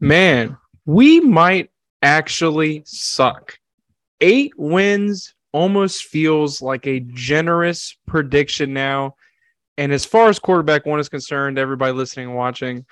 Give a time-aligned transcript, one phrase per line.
[0.00, 1.70] Man, we might
[2.02, 3.58] actually suck.
[4.20, 9.14] Eight wins almost feels like a generous prediction now.
[9.78, 12.84] And as far as quarterback one is concerned, everybody listening and watching,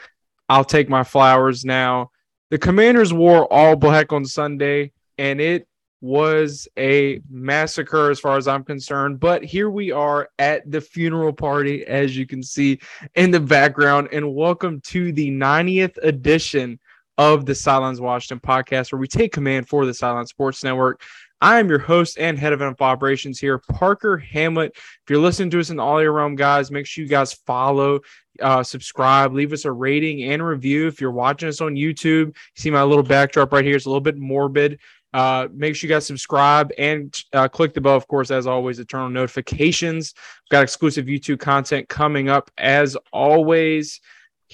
[0.48, 2.10] I'll take my flowers now.
[2.50, 5.66] The Commanders wore all black on Sunday, and it
[6.00, 9.20] was a massacre as far as I'm concerned.
[9.20, 12.78] But here we are at the funeral party, as you can see
[13.14, 14.08] in the background.
[14.12, 16.78] And welcome to the 90th edition
[17.18, 21.02] of the Sidelines Washington podcast, where we take command for the Sideline Sports Network.
[21.40, 24.72] I am your host and head of operations here, Parker Hamlet.
[24.74, 28.00] If you're listening to us in the audio realm, guys, make sure you guys follow,
[28.40, 30.86] uh, subscribe, leave us a rating and review.
[30.86, 33.76] If you're watching us on YouTube, you see my little backdrop right here.
[33.76, 34.80] It's a little bit morbid.
[35.12, 38.78] Uh, make sure you guys subscribe and uh, click the bell, of course, as always,
[38.78, 40.14] to turn on notifications.
[40.16, 44.00] We've got exclusive YouTube content coming up as always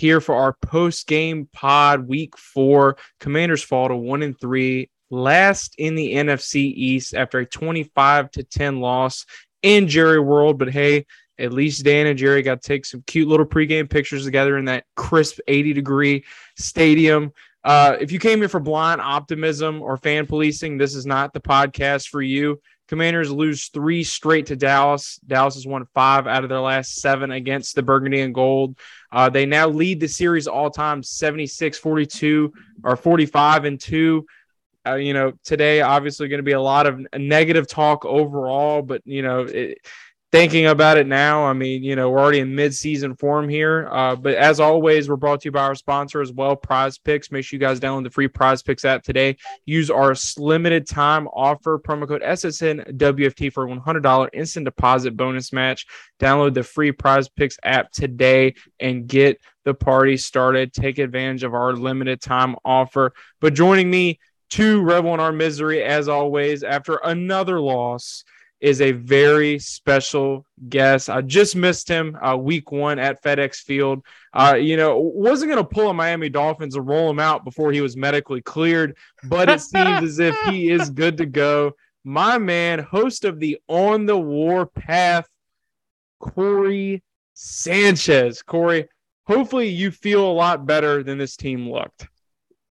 [0.01, 2.97] here for our post game pod week four.
[3.21, 8.43] Commanders fall to one and three, last in the NFC East after a 25 to
[8.43, 9.27] 10 loss
[9.63, 10.59] in Jerry World.
[10.59, 11.05] But hey,
[11.39, 14.65] at least Dan and Jerry got to take some cute little pregame pictures together in
[14.65, 16.25] that crisp 80 degree
[16.57, 17.33] stadium.
[17.63, 21.41] Uh, if you came here for blind optimism or fan policing, this is not the
[21.41, 22.59] podcast for you.
[22.91, 25.21] Commanders lose three straight to Dallas.
[25.25, 28.77] Dallas has won five out of their last seven against the Burgundy and Gold.
[29.13, 32.53] Uh, they now lead the series all time 76 42
[32.83, 34.27] or 45 and 2.
[34.85, 39.03] Uh, you know, today obviously going to be a lot of negative talk overall, but
[39.05, 39.79] you know, it,
[40.33, 43.89] thinking about it now, I mean, you know, we're already in mid-season form here.
[43.91, 47.33] Uh, but as always, we're brought to you by our sponsor as well, Prize Picks.
[47.33, 49.37] Make sure you guys download the free Prize Picks app today.
[49.67, 55.87] Use our limited time offer promo code SSNWFT for a $100 instant deposit bonus match.
[56.21, 60.73] Download the free Prize Picks app today and get the party started.
[60.73, 63.13] Take advantage of our limited time offer.
[63.41, 64.21] But joining me
[64.51, 68.25] to revel in our misery, as always, after another loss
[68.61, 71.09] is a very special guest.
[71.09, 74.05] I just missed him uh, week one at FedEx Field.
[74.33, 77.73] Uh, you know, wasn't going to pull a Miami Dolphins and roll him out before
[77.73, 81.73] he was medically cleared, but it seems as if he is good to go.
[82.05, 85.29] My man, host of the On the War Path,
[86.19, 87.03] Corey
[87.35, 88.43] Sanchez.
[88.43, 88.89] Corey,
[89.27, 92.09] hopefully you feel a lot better than this team looked.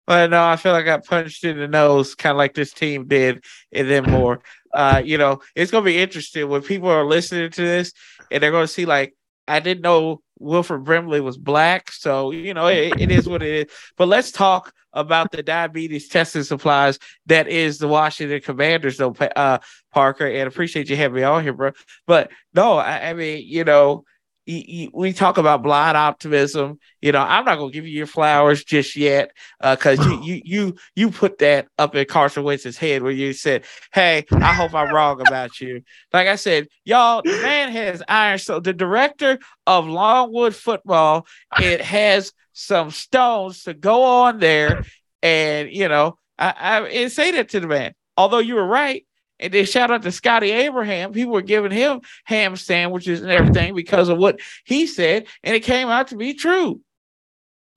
[0.07, 2.71] Well, no, I feel like I got punched in the nose, kind of like this
[2.71, 3.43] team did,
[3.73, 4.41] and then more.
[4.77, 7.91] Uh, you know, it's gonna be interesting when people are listening to this
[8.29, 9.15] and they're gonna see like
[9.47, 13.67] I didn't know Wilford Brimley was black, so you know it, it is what it
[13.67, 13.75] is.
[13.97, 19.57] But let's talk about the diabetes testing supplies that is the Washington Commanders, though, uh,
[19.91, 20.27] Parker.
[20.27, 21.71] And appreciate you having me on here, bro.
[22.05, 24.03] But no, I, I mean, you know,
[24.47, 26.79] we talk about blind optimism.
[27.01, 29.31] You know, I'm not gonna give you your flowers just yet,
[29.61, 33.33] because uh, you you you you put that up in Carson Wentz's head where you
[33.33, 35.81] said, "Hey, I hope I'm wrong about you."
[36.13, 38.39] Like I said, y'all, the man has iron.
[38.39, 41.27] So the director of Longwood Football,
[41.59, 44.85] it has some stones to go on there,
[45.21, 47.93] and you know, I I say that to the man.
[48.15, 49.05] Although you were right,
[49.39, 51.11] and then shout out to Scotty Abraham.
[51.11, 55.61] People were giving him ham sandwiches and everything because of what he said, and it
[55.61, 56.81] came out to be true.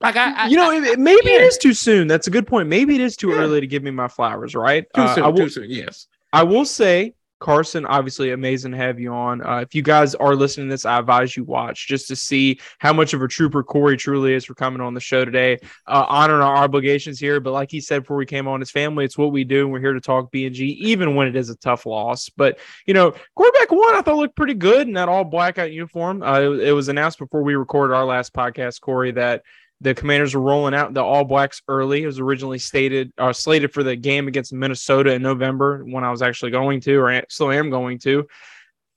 [0.00, 1.36] Like I, I you know, I, maybe yeah.
[1.36, 2.08] it is too soon.
[2.08, 2.68] That's a good point.
[2.68, 3.36] Maybe it is too yeah.
[3.36, 4.86] early to give me my flowers, right?
[4.94, 5.24] Too uh, soon.
[5.24, 5.66] will, too soon.
[5.68, 6.06] Yes.
[6.32, 9.44] I will say Carson, obviously amazing to have you on.
[9.44, 12.60] Uh, if you guys are listening to this, I advise you watch just to see
[12.78, 15.58] how much of a trooper Corey truly is for coming on the show today.
[15.86, 19.04] Uh, honoring our obligations here, but like he said before we came on, his family,
[19.04, 19.62] it's what we do.
[19.62, 22.28] And we're here to talk B and G, even when it is a tough loss.
[22.28, 26.22] But you know, quarterback one, I thought looked pretty good in that all blackout uniform.
[26.22, 29.42] Uh, it, it was announced before we recorded our last podcast, Corey, that
[29.80, 32.02] the Commanders were rolling out the All Blacks early.
[32.02, 36.10] It was originally stated uh, slated for the game against Minnesota in November when I
[36.10, 38.26] was actually going to, or still am going to.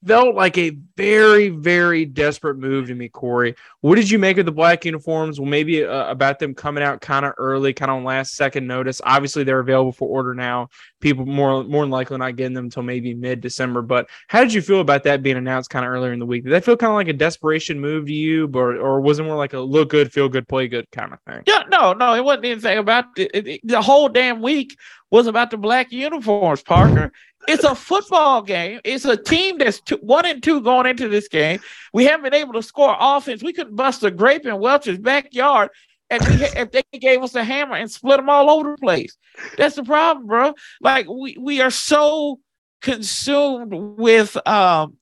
[0.05, 3.55] Felt like a very, very desperate move to me, Corey.
[3.81, 5.39] What did you make of the black uniforms?
[5.39, 8.67] Well, maybe uh, about them coming out kind of early, kind of on last second
[8.67, 9.01] notice.
[9.03, 10.69] Obviously, they're available for order now.
[10.99, 13.81] People more more than likely not getting them until maybe mid December.
[13.81, 16.43] But how did you feel about that being announced kind of earlier in the week?
[16.43, 19.23] Did that feel kind of like a desperation move to you, or or was it
[19.23, 21.43] more like a look good, feel good, play good kind of thing?
[21.47, 24.77] Yeah, no, no, it wasn't anything about it, it, it- the whole damn week
[25.11, 27.11] was about the black uniforms, Parker.
[27.47, 28.79] It's a football game.
[28.83, 31.59] It's a team that's two, one and two going into this game.
[31.93, 33.43] We haven't been able to score offense.
[33.43, 35.69] We couldn't bust a grape in Welch's backyard.
[36.09, 39.17] And we, if they gave us a hammer and split them all over the place,
[39.57, 40.53] that's the problem, bro.
[40.81, 42.39] Like we we are so
[42.81, 44.97] consumed with um,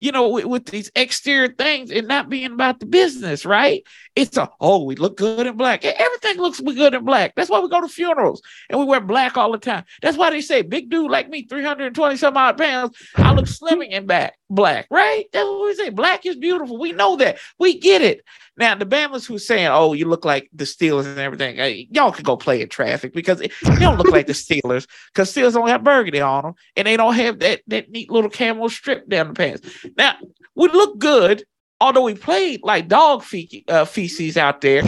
[0.00, 3.84] you know, with, with these exterior things and not being about the business, right?
[4.16, 5.84] It's a oh, we look good in black.
[5.84, 7.34] Everything looks good in black.
[7.36, 9.84] That's why we go to funerals and we wear black all the time.
[10.02, 13.90] That's why they say big dude like me, 320 some odd pounds, I look slimming
[13.90, 15.26] in back black, right?
[15.32, 15.90] That's what we say.
[15.90, 16.78] Black is beautiful.
[16.78, 17.38] We know that.
[17.58, 18.22] We get it.
[18.56, 22.12] Now the Bama's who's saying, "Oh, you look like the Steelers and everything," hey, y'all
[22.12, 25.54] could go play in traffic because it, they don't look like the Steelers because Steelers
[25.54, 29.08] don't have burgundy on them and they don't have that that neat little camel strip
[29.08, 29.86] down the pants.
[29.96, 30.16] Now
[30.54, 31.44] we look good,
[31.80, 34.82] although we played like dog fe- uh, feces out there.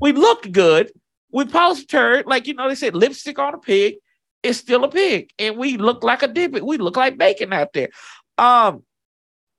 [0.00, 0.90] We looked good.
[1.32, 3.96] We polished turd, like you know they said, lipstick on a pig.
[4.42, 6.52] It's still a pig, and we look like a dip.
[6.52, 7.90] We look like bacon out there.
[8.38, 8.82] Um,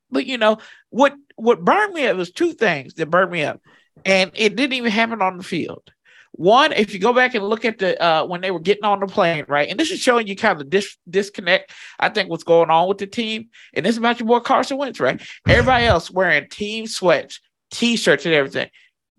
[0.09, 0.57] but you know
[0.89, 1.13] what?
[1.35, 3.61] What burned me up was two things that burned me up,
[4.03, 5.83] and it didn't even happen on the field.
[6.33, 9.01] One, if you go back and look at the uh, when they were getting on
[9.01, 11.71] the plane, right, and this is showing you kind of dis- disconnect.
[11.99, 14.77] I think what's going on with the team, and this is about your boy Carson
[14.77, 15.21] Wentz, right?
[15.47, 17.41] Everybody else wearing team sweats,
[17.71, 18.69] t-shirts, and everything.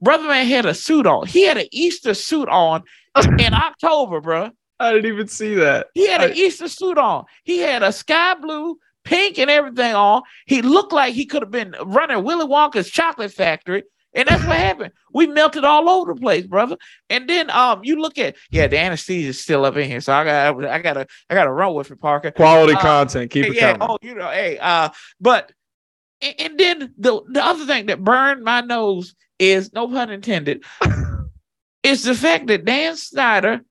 [0.00, 1.26] Brother man had a suit on.
[1.26, 2.82] He had an Easter suit on
[3.38, 4.50] in October, bro.
[4.80, 5.88] I didn't even see that.
[5.94, 7.24] He had an I- Easter suit on.
[7.44, 10.22] He had a sky blue, pink, and everything on.
[10.46, 13.84] He looked like he could have been running Willy Wonka's chocolate factory.
[14.14, 14.92] And that's what happened.
[15.12, 16.76] We melted all over the place, brother.
[17.08, 20.12] And then um, you look at yeah, the anesthesia is still up in here, so
[20.12, 22.30] I got I gotta I gotta run with it, Parker.
[22.30, 23.30] Quality Uh, content.
[23.30, 23.88] Keep it yeah, coming.
[23.90, 25.52] oh, you know, hey, uh, but
[26.20, 30.62] and, and then the the other thing that burned my nose is no pun intended.
[31.82, 33.62] is the fact that Dan Snyder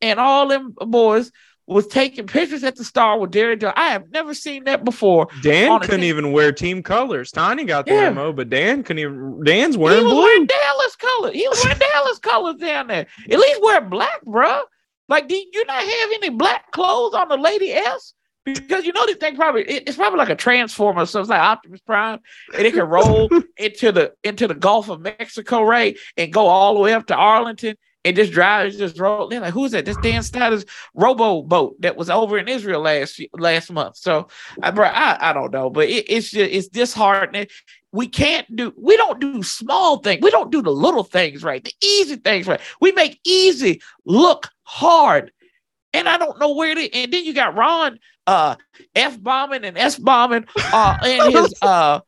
[0.00, 1.32] and all them boys
[1.68, 3.74] was taking pictures at the star with Derek Jones.
[3.76, 5.28] I have never seen that before.
[5.42, 6.04] Dan couldn't team.
[6.08, 7.30] even wear team colors.
[7.30, 8.00] Tiny got the Yeah.
[8.10, 9.44] memo, but Dan couldn't even.
[9.44, 10.22] Dan's he wearing was blue.
[10.22, 11.34] wearing Dallas colors.
[11.34, 13.06] He was wearing Dallas colors down there.
[13.30, 14.62] At least wear black, bruh.
[15.08, 18.14] Like, do you not have any black clothes on the Lady S?
[18.44, 21.38] Because you know this thing probably it- it's probably like a transformer, so it's like
[21.40, 22.18] Optimus Prime,
[22.56, 23.28] and it can roll
[23.58, 27.14] into the into the Gulf of Mexico, right, and go all the way up to
[27.14, 27.76] Arlington,
[28.08, 29.28] and just drive, just roll.
[29.28, 29.84] They're like, who's that?
[29.84, 30.64] This Dan Snyder's
[30.94, 33.98] robo boat that was over in Israel last last month.
[33.98, 34.28] So,
[34.62, 37.48] I, bro, I, I don't know, but it, it's just it's disheartening
[37.92, 41.64] we can't do we don't do small things we don't do the little things right
[41.64, 45.32] the easy things right we make easy look hard
[45.94, 48.56] and i don't know where it and then you got ron uh
[48.94, 50.44] f bombing and s bombing
[50.74, 52.00] uh in his uh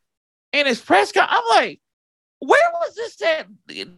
[0.53, 1.81] in his press con i'm like
[2.41, 3.47] where was this at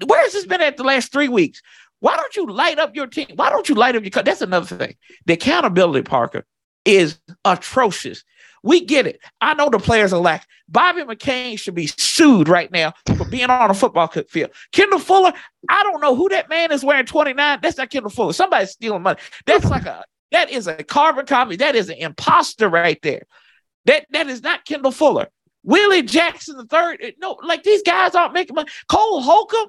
[0.07, 1.63] where has this been at the last three weeks
[2.03, 4.43] why don't you light up your team why don't you light up your co- that's
[4.43, 4.95] another thing
[5.27, 6.45] the accountability parker
[6.85, 8.25] is atrocious
[8.63, 9.21] we get it.
[9.41, 13.51] I know the players are like Bobby McCain should be sued right now for being
[13.51, 14.51] on a football field.
[14.73, 15.33] Kendall Fuller,
[15.69, 17.59] I don't know who that man is wearing 29.
[17.61, 18.33] That's not Kendall Fuller.
[18.33, 19.19] Somebody's stealing money.
[19.47, 21.57] That's like a that is a carbon copy.
[21.57, 23.25] That is an imposter right there.
[23.87, 25.29] That that is not Kendall Fuller.
[25.65, 27.01] Willie Jackson the third.
[27.21, 28.71] No, like these guys aren't making money.
[28.89, 29.69] Cole Holcomb,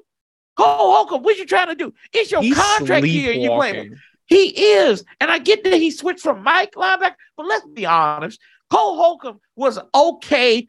[0.56, 1.92] Cole Holcomb, what you trying to do?
[2.12, 3.32] It's your He's contract year.
[3.32, 4.00] You blame him.
[4.26, 5.04] He is.
[5.20, 8.40] And I get that he switched from Mike linebacker, but let's be honest.
[8.70, 10.66] Cole Holcomb was okay,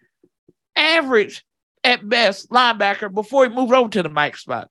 [0.76, 1.46] average
[1.84, 4.70] at best linebacker before he moved over to the Mike spot.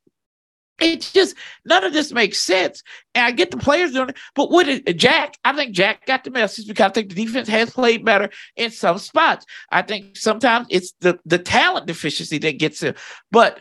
[0.80, 2.82] It's just none of this makes sense.
[3.14, 5.38] And I get the players doing it, but what is Jack?
[5.44, 8.72] I think Jack got the message because I think the defense has played better in
[8.72, 9.46] some spots.
[9.70, 12.98] I think sometimes it's the, the talent deficiency that gets it.
[13.30, 13.60] But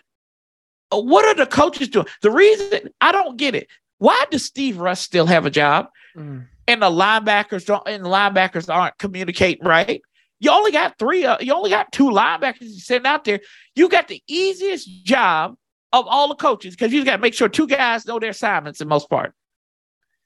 [0.99, 2.07] what are the coaches doing?
[2.21, 3.67] The reason I don't get it.
[3.97, 5.87] Why does Steve Russ still have a job?
[6.15, 6.45] Mm.
[6.67, 10.01] and the linebackers don't and the linebackers aren't communicating right.
[10.39, 11.25] You only got three.
[11.25, 13.39] Uh, you only got two linebackers sitting out there.
[13.75, 15.55] You got the easiest job
[15.91, 18.81] of all the coaches because you got to make sure two guys know their assignments
[18.81, 19.33] in most part.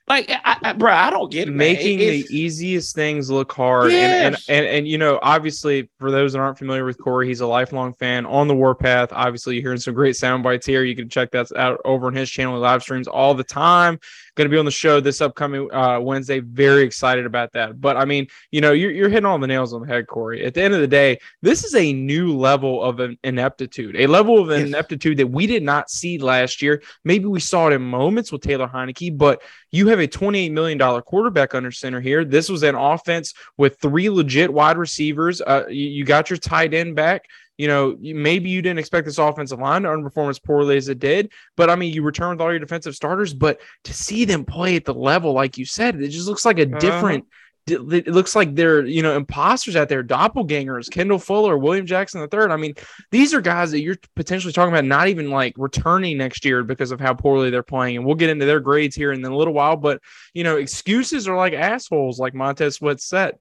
[0.07, 1.51] Like, I, I, bro, I don't get it.
[1.51, 3.91] making It- the easiest things look hard.
[3.91, 7.41] And, and and and you know, obviously, for those that aren't familiar with Corey, he's
[7.41, 9.09] a lifelong fan on the Warpath.
[9.11, 10.83] Obviously, you're hearing some great sound bites here.
[10.83, 12.55] You can check that out over on his channel.
[12.55, 13.99] He live streams all the time.
[14.37, 16.39] Going to be on the show this upcoming uh, Wednesday.
[16.41, 17.81] Very excited about that.
[17.81, 20.45] But I mean, you know, you're, you're hitting all the nails on the head, Corey.
[20.45, 24.05] At the end of the day, this is a new level of an ineptitude, a
[24.05, 24.67] level of Yes.
[24.67, 26.83] ineptitude that we did not see last year.
[27.03, 29.41] Maybe we saw it in moments with Taylor Heinicke, but
[29.71, 32.23] you have a $28 million quarterback under center here.
[32.23, 35.41] This was an offense with three legit wide receivers.
[35.41, 37.25] Uh, you, you got your tight end back.
[37.57, 40.99] You know, maybe you didn't expect this offensive line to underperform as poorly as it
[40.99, 43.33] did, but I mean, you returned all your defensive starters.
[43.33, 46.59] But to see them play at the level, like you said, it just looks like
[46.59, 46.79] a Uh-huh.
[46.79, 47.25] different.
[47.69, 52.27] It looks like they're, you know, imposters out there, doppelgangers, Kendall Fuller, William Jackson the
[52.29, 52.49] third.
[52.49, 52.75] I mean,
[53.11, 56.91] these are guys that you're potentially talking about not even like returning next year because
[56.91, 57.97] of how poorly they're playing.
[57.97, 59.75] And we'll get into their grades here in a little while.
[59.75, 59.99] But
[60.33, 63.35] you know, excuses are like assholes, like Montez Sweat said.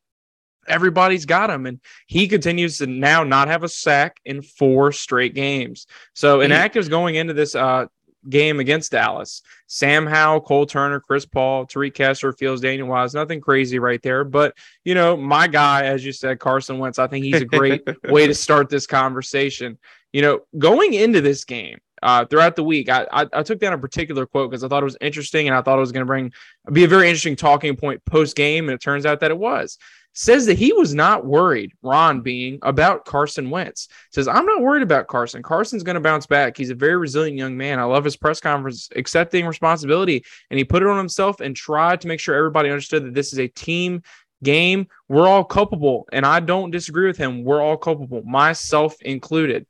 [0.68, 5.34] Everybody's got him, and he continues to now not have a sack in four straight
[5.34, 5.86] games.
[6.14, 7.86] So inactives going into this uh
[8.28, 9.42] game against Dallas.
[9.66, 13.14] Sam Howell, Cole Turner, Chris Paul, Tariq Castro-Fields, Daniel Wise.
[13.14, 14.24] Nothing crazy right there.
[14.24, 17.86] But, you know, my guy, as you said, Carson Wentz, I think he's a great
[18.08, 19.78] way to start this conversation.
[20.12, 23.72] You know, going into this game, uh, throughout the week, I, I, I took down
[23.72, 26.02] a particular quote because I thought it was interesting and I thought it was going
[26.02, 26.32] to bring
[26.70, 28.68] be a very interesting talking point post game.
[28.68, 29.78] And it turns out that it was.
[30.18, 33.88] Says that he was not worried, Ron being about Carson Wentz.
[34.10, 35.42] Says, I'm not worried about Carson.
[35.42, 36.56] Carson's going to bounce back.
[36.56, 37.78] He's a very resilient young man.
[37.78, 40.24] I love his press conference, accepting responsibility.
[40.50, 43.34] And he put it on himself and tried to make sure everybody understood that this
[43.34, 44.02] is a team
[44.42, 44.86] game.
[45.08, 46.08] We're all culpable.
[46.12, 47.44] And I don't disagree with him.
[47.44, 49.66] We're all culpable, myself included.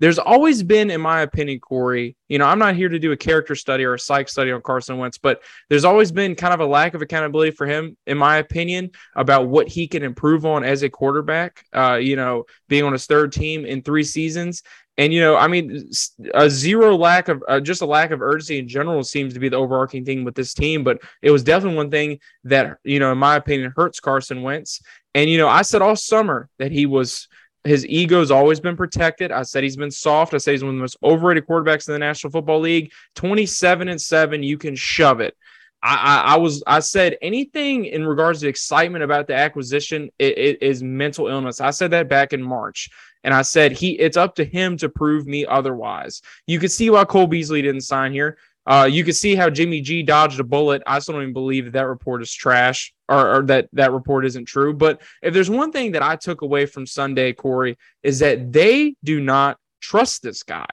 [0.00, 3.16] There's always been, in my opinion, Corey, you know, I'm not here to do a
[3.16, 6.60] character study or a psych study on Carson Wentz, but there's always been kind of
[6.60, 10.64] a lack of accountability for him, in my opinion, about what he can improve on
[10.64, 14.62] as a quarterback, uh, you know, being on his third team in three seasons.
[14.96, 15.88] And, you know, I mean,
[16.34, 19.48] a zero lack of uh, just a lack of urgency in general seems to be
[19.48, 20.84] the overarching thing with this team.
[20.84, 24.82] But it was definitely one thing that, you know, in my opinion, hurts Carson Wentz.
[25.14, 27.28] And, you know, I said all summer that he was
[27.64, 29.30] his ego's always been protected.
[29.30, 30.34] I said he's been soft.
[30.34, 32.92] I said he's one of the most overrated quarterbacks in the National Football League.
[33.16, 35.36] 27 and 7, you can shove it.
[35.82, 40.36] I, I, I was I said anything in regards to excitement about the acquisition it,
[40.36, 41.60] it is mental illness.
[41.60, 42.90] I said that back in March,
[43.24, 46.20] and I said he it's up to him to prove me otherwise.
[46.46, 48.36] You could see why Cole Beasley didn't sign here.
[48.66, 50.82] Uh, you could see how Jimmy G dodged a bullet.
[50.86, 54.24] I still don't even believe that that report is trash or, or that that report
[54.24, 54.72] isn't true.
[54.72, 58.94] But if there's one thing that I took away from Sunday, Corey, is that they
[59.04, 60.66] do not trust this guy.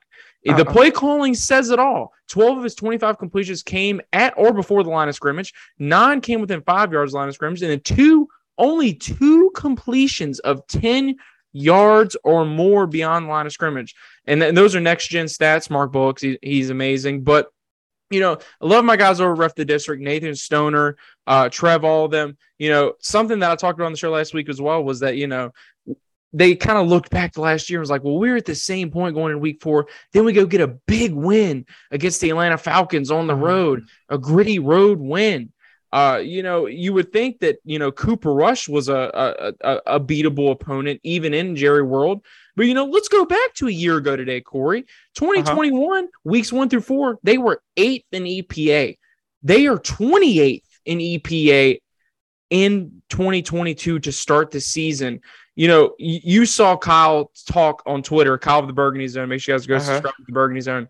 [0.45, 0.71] The Uh-uh.
[0.71, 2.13] play calling says it all.
[2.29, 5.53] 12 of his 25 completions came at or before the line of scrimmage.
[5.79, 8.27] Nine came within five yards of the line of scrimmage, and then two,
[8.57, 11.15] only two completions of 10
[11.53, 13.95] yards or more beyond the line of scrimmage.
[14.25, 15.69] And, th- and those are next gen stats.
[15.69, 17.23] Mark Bullock, he- he's amazing.
[17.23, 17.47] But
[18.09, 22.05] you know, I love my guys over ref the district, Nathan Stoner, uh, Trev, all
[22.05, 22.37] of them.
[22.57, 24.99] You know, something that I talked about on the show last week as well was
[25.01, 25.51] that, you know,
[26.33, 28.53] they kind of looked back to last year and was like, well, we're at the
[28.55, 29.87] same point going in week four.
[30.13, 33.45] Then we go get a big win against the Atlanta Falcons on the Uh-huh.
[33.45, 35.51] road, a gritty road win.
[35.93, 39.81] Uh, you know, you would think that, you know, Cooper Rush was a, a, a,
[39.95, 42.25] a beatable opponent, even in Jerry World.
[42.57, 44.81] But, you know, let's go back to a year ago today, Corey.
[45.15, 48.97] 2021, weeks one through four, they were eighth in EPA.
[49.43, 51.77] They are 28th in EPA
[52.49, 55.21] in 2022 to start the season.
[55.55, 59.29] You know, you saw Kyle talk on Twitter, Kyle of the Burgundy Zone.
[59.29, 59.85] Make sure you guys go Uh-huh.
[59.85, 60.87] subscribe to the Burgundy Zone.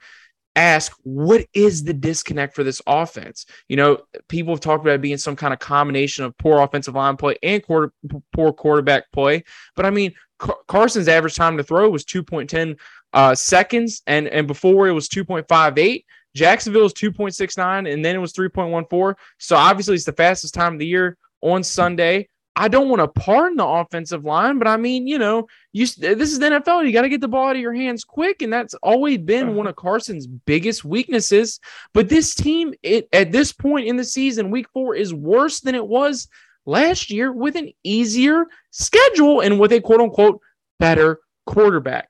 [0.55, 3.45] Ask what is the disconnect for this offense?
[3.69, 6.95] You know, people have talked about it being some kind of combination of poor offensive
[6.95, 7.91] line play and quarter,
[8.33, 9.43] poor quarterback play.
[9.75, 12.77] But I mean, Car- Carson's average time to throw was 2.10
[13.13, 16.03] uh, seconds, and and before it was 2.58.
[16.35, 19.15] Jacksonville Jacksonville's 2.69, and then it was 3.14.
[19.39, 22.29] So obviously, it's the fastest time of the year on Sunday.
[22.55, 26.31] I don't want to pardon the offensive line, but I mean, you know, you this
[26.31, 26.85] is the NFL.
[26.85, 29.55] You got to get the ball out of your hands quick, and that's always been
[29.55, 31.59] one of Carson's biggest weaknesses.
[31.93, 35.75] But this team, it at this point in the season, Week Four is worse than
[35.75, 36.27] it was
[36.67, 40.39] last year with an easier schedule and with a quote unquote
[40.79, 42.09] better quarterback.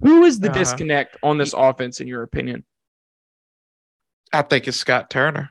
[0.00, 0.58] Who is the Uh-huh.
[0.58, 2.64] disconnect on this offense, in your opinion?
[4.32, 5.50] I think it's Scott Turner.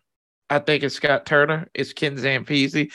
[0.50, 1.68] I think it's Scott Turner.
[1.76, 2.92] It's Ken Zampese.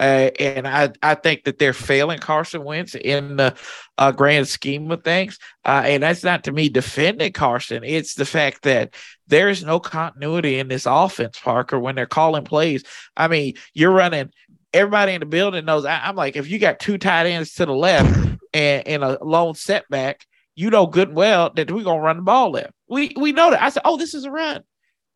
[0.00, 3.54] Uh, and I, I think that they're failing Carson Wentz in the
[3.98, 5.38] uh, grand scheme of things.
[5.64, 7.84] Uh, and that's not to me defending Carson.
[7.84, 8.94] It's the fact that
[9.26, 12.84] there is no continuity in this offense, Parker, when they're calling plays.
[13.16, 14.30] I mean, you're running.
[14.74, 15.84] Everybody in the building knows.
[15.84, 18.14] I, am like, if you got two tight ends to the left
[18.52, 20.26] and, and a lone setback,
[20.56, 22.72] you know good and well that we're gonna run the ball left.
[22.88, 23.62] We we know that.
[23.62, 24.62] I said, oh, this is a run.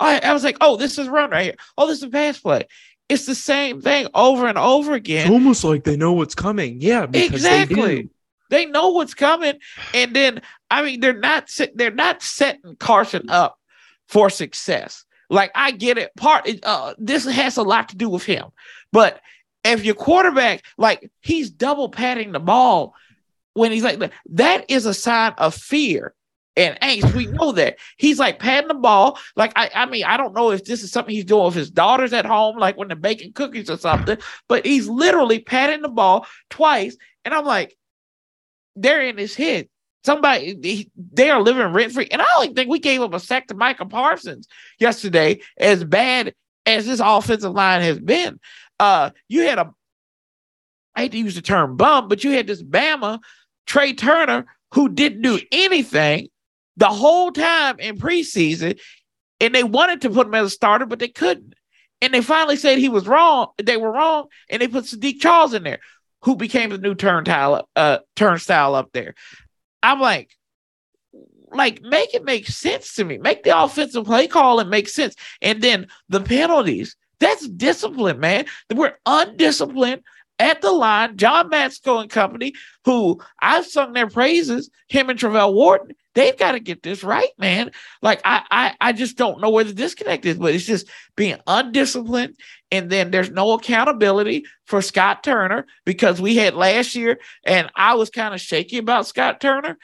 [0.01, 1.55] I, I was like, oh, this is a run right here.
[1.77, 2.65] Oh, this is a pass play.
[3.09, 5.27] It's the same thing over and over again.
[5.27, 6.81] It's almost like they know what's coming.
[6.81, 8.09] Yeah, exactly.
[8.51, 9.59] They, they, know what's coming,
[9.95, 13.59] and then I mean, they're not they're not setting Carson up
[14.09, 15.05] for success.
[15.31, 16.15] Like I get it.
[16.17, 18.47] Part uh, this has a lot to do with him,
[18.93, 19.21] but
[19.65, 22.95] if your quarterback like he's double patting the ball
[23.55, 26.15] when he's like that is a sign of fear
[26.59, 27.15] and angst.
[27.15, 29.19] We know that he's like patting the ball.
[29.37, 31.71] Like I, I mean, I don't know if this is something he's doing with his
[31.71, 34.19] daughters at home, like when they're baking cookies or something.
[34.49, 37.77] But he's literally patting the ball twice, and I'm like,
[38.77, 39.69] they're in his head.
[40.05, 43.47] Somebody they are living rent free, and I don't think we gave up a sack
[43.49, 44.49] to Micah Parsons
[44.79, 45.41] yesterday.
[45.59, 46.35] As bad
[46.67, 48.39] as this offensive line has been,
[48.81, 49.73] uh, you had a
[50.95, 53.21] I hate to use the term bum, but you had this Bama
[53.69, 56.29] Trai Turner who didn't do anything
[56.77, 58.81] the whole time in preseason,
[59.41, 61.55] and they wanted to put him as a starter, but they couldn't.
[62.01, 63.49] And they finally said he was wrong.
[63.63, 65.79] They were wrong, and they put Saahdiq Charles in there,
[66.23, 69.15] who became the new turnstile, uh, turnstile up there.
[69.83, 70.37] I'm like,
[71.53, 73.19] like make it make sense to me.
[73.19, 75.15] Make the offensive play call and make sense.
[75.41, 76.97] And then the penalties.
[77.21, 78.47] That's discipline, man.
[78.73, 80.03] We're undisciplined
[80.39, 85.53] at the line, John Matsko and company, who I've sung their praises, him and Travelle
[85.53, 87.71] Wharton, they've got to get this right, man.
[88.03, 91.39] Like I, I, I just don't know where the disconnect is, but it's just being
[91.47, 92.35] undisciplined,
[92.71, 97.95] and then there's no accountability for Scott Turner because we had last year, and I
[97.95, 99.79] was kind of shaky about Scott Turner,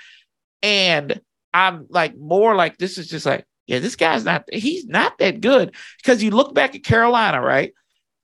[0.63, 1.21] and
[1.53, 5.41] I'm like more like this is just like, yeah, this guy's not, he's not that
[5.41, 7.73] good because you look back at Carolina, right?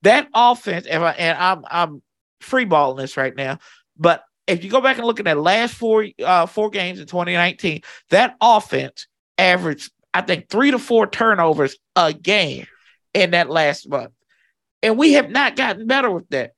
[0.03, 2.01] That offense, and, I, and I'm, I'm
[2.39, 3.59] free balling this right now,
[3.97, 7.05] but if you go back and look at that last four uh, four games in
[7.07, 9.07] 2019, that offense
[9.37, 12.67] averaged, I think, three to four turnovers a game
[13.13, 14.11] in that last month.
[14.83, 16.53] And we have not gotten better with that.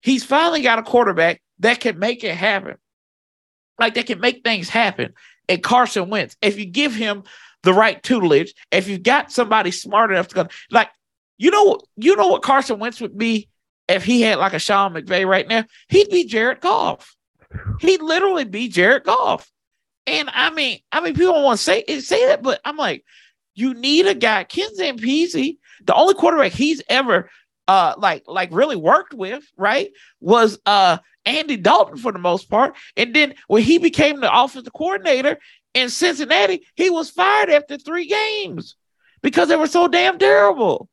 [0.00, 2.76] He's finally got a quarterback that can make it happen.
[3.78, 5.12] Like that can make things happen.
[5.48, 7.24] And Carson Wentz, if you give him
[7.66, 10.88] the right tutelage, if you've got somebody smart enough to go, like,
[11.36, 13.48] you know, you know what Carson Wentz would be
[13.88, 17.16] if he had like a Sean McVay right now, he'd be Jared Goff.
[17.80, 19.50] He'd literally be Jared Goff.
[20.06, 23.04] And I mean, I mean, people want to say say that, but I'm like,
[23.56, 27.28] you need a guy, Ken Zampese, the only quarterback he's ever
[27.66, 29.90] uh like like really worked with, right?
[30.20, 32.76] Was uh Andy Dalton for the most part.
[32.96, 35.38] And then when he became the offensive coordinator
[35.76, 38.76] in Cincinnati, he was fired after three games
[39.22, 40.88] because they were so damn terrible.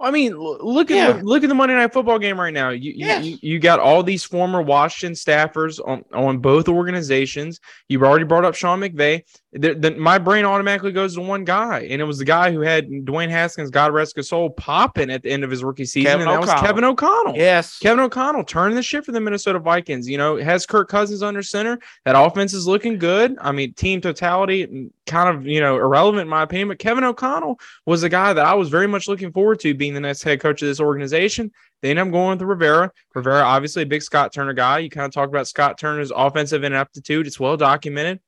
[0.00, 1.08] I mean, look at yeah.
[1.08, 2.70] look, look, at the Monday Night Football game right now.
[2.70, 3.24] You, yes.
[3.24, 7.60] you you got all these former Washington staffers on, on both organizations.
[7.88, 9.22] You've already brought up Sean McVay.
[9.56, 12.60] The, the, my brain automatically goes to one guy, and it was the guy who
[12.60, 16.10] had Dwayne Haskins, God rest his soul, popping at the end of his rookie season,
[16.10, 16.54] Kevin and that O'Connell.
[16.54, 17.36] was Kevin O'Connell.
[17.36, 20.08] Yes, Kevin O'Connell turning the shit for the Minnesota Vikings.
[20.08, 21.78] You know, has Kirk Cousins under center.
[22.04, 23.36] That offense is looking good.
[23.40, 27.04] I mean, team totality mm, kind of you know irrelevant in my opinion, but Kevin
[27.04, 30.24] O'Connell was a guy that I was very much looking forward to being the next
[30.24, 31.52] head coach of this organization.
[31.80, 32.90] They end up going with Rivera.
[33.14, 34.78] Rivera, obviously a big Scott Turner guy.
[34.78, 37.28] You kind of talk about Scott Turner's offensive ineptitude.
[37.28, 38.20] It's well documented.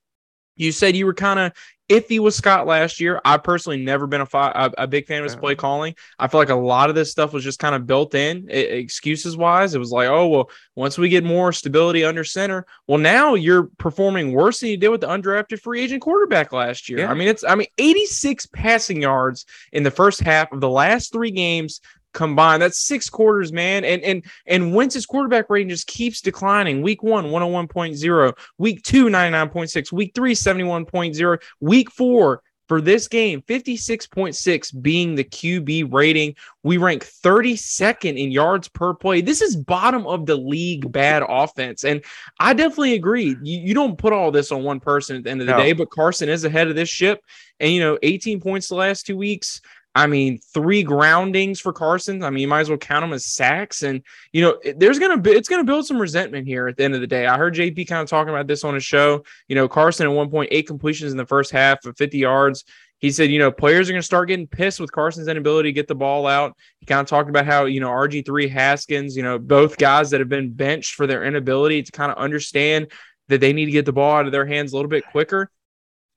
[0.57, 1.53] You said you were kind of
[1.89, 3.21] iffy with Scott last year.
[3.25, 5.61] I personally never been a, fi- a, big fan of his play uh-huh.
[5.61, 5.95] calling.
[6.19, 8.73] I feel like a lot of this stuff was just kind of built in, it,
[8.73, 9.75] excuses wise.
[9.75, 13.65] It was like, oh well, once we get more stability under center, well now you're
[13.79, 17.01] performing worse than you did with the undrafted free agent quarterback last year.
[17.01, 17.11] Yeah.
[17.11, 21.13] I mean, it's I mean 86 passing yards in the first half of the last
[21.13, 21.81] three games
[22.17, 22.61] combined.
[22.61, 23.85] That's six quarters, man.
[23.85, 26.83] And and and Wentz's quarterback rating just keeps declining.
[26.83, 28.33] Week one, 101.0.
[28.59, 29.93] Week two, 99.6.
[29.93, 31.39] Week three, 71.0.
[31.61, 36.35] Week four, for this game, 56.6 being the QB rating.
[36.63, 39.21] We rank 32nd in yards per play.
[39.21, 41.85] This is bottom of the league bad offense.
[41.85, 42.03] And
[42.41, 43.37] I definitely agree.
[43.43, 45.59] You, you don't put all this on one person at the end of the no.
[45.59, 47.21] day, but Carson is ahead of this ship.
[47.61, 49.61] And, you know, 18 points the last two weeks.
[49.97, 52.23] I mean, three groundings for Carson.
[52.23, 53.83] I mean, you might as well count them as sacks.
[53.83, 56.95] And you know, there's gonna be it's gonna build some resentment here at the end
[56.95, 57.27] of the day.
[57.27, 59.25] I heard JP kind of talking about this on his show.
[59.49, 62.65] You know, Carson at one point eight completions in the first half of 50 yards.
[62.99, 65.73] He said, you know, players are going to start getting pissed with Carson's inability to
[65.75, 66.57] get the ball out.
[66.81, 70.21] He kind of talked about how, you know, RG3 Haskins, you know, both guys that
[70.21, 72.91] have been benched for their inability to kind of understand
[73.29, 75.51] that they need to get the ball out of their hands a little bit quicker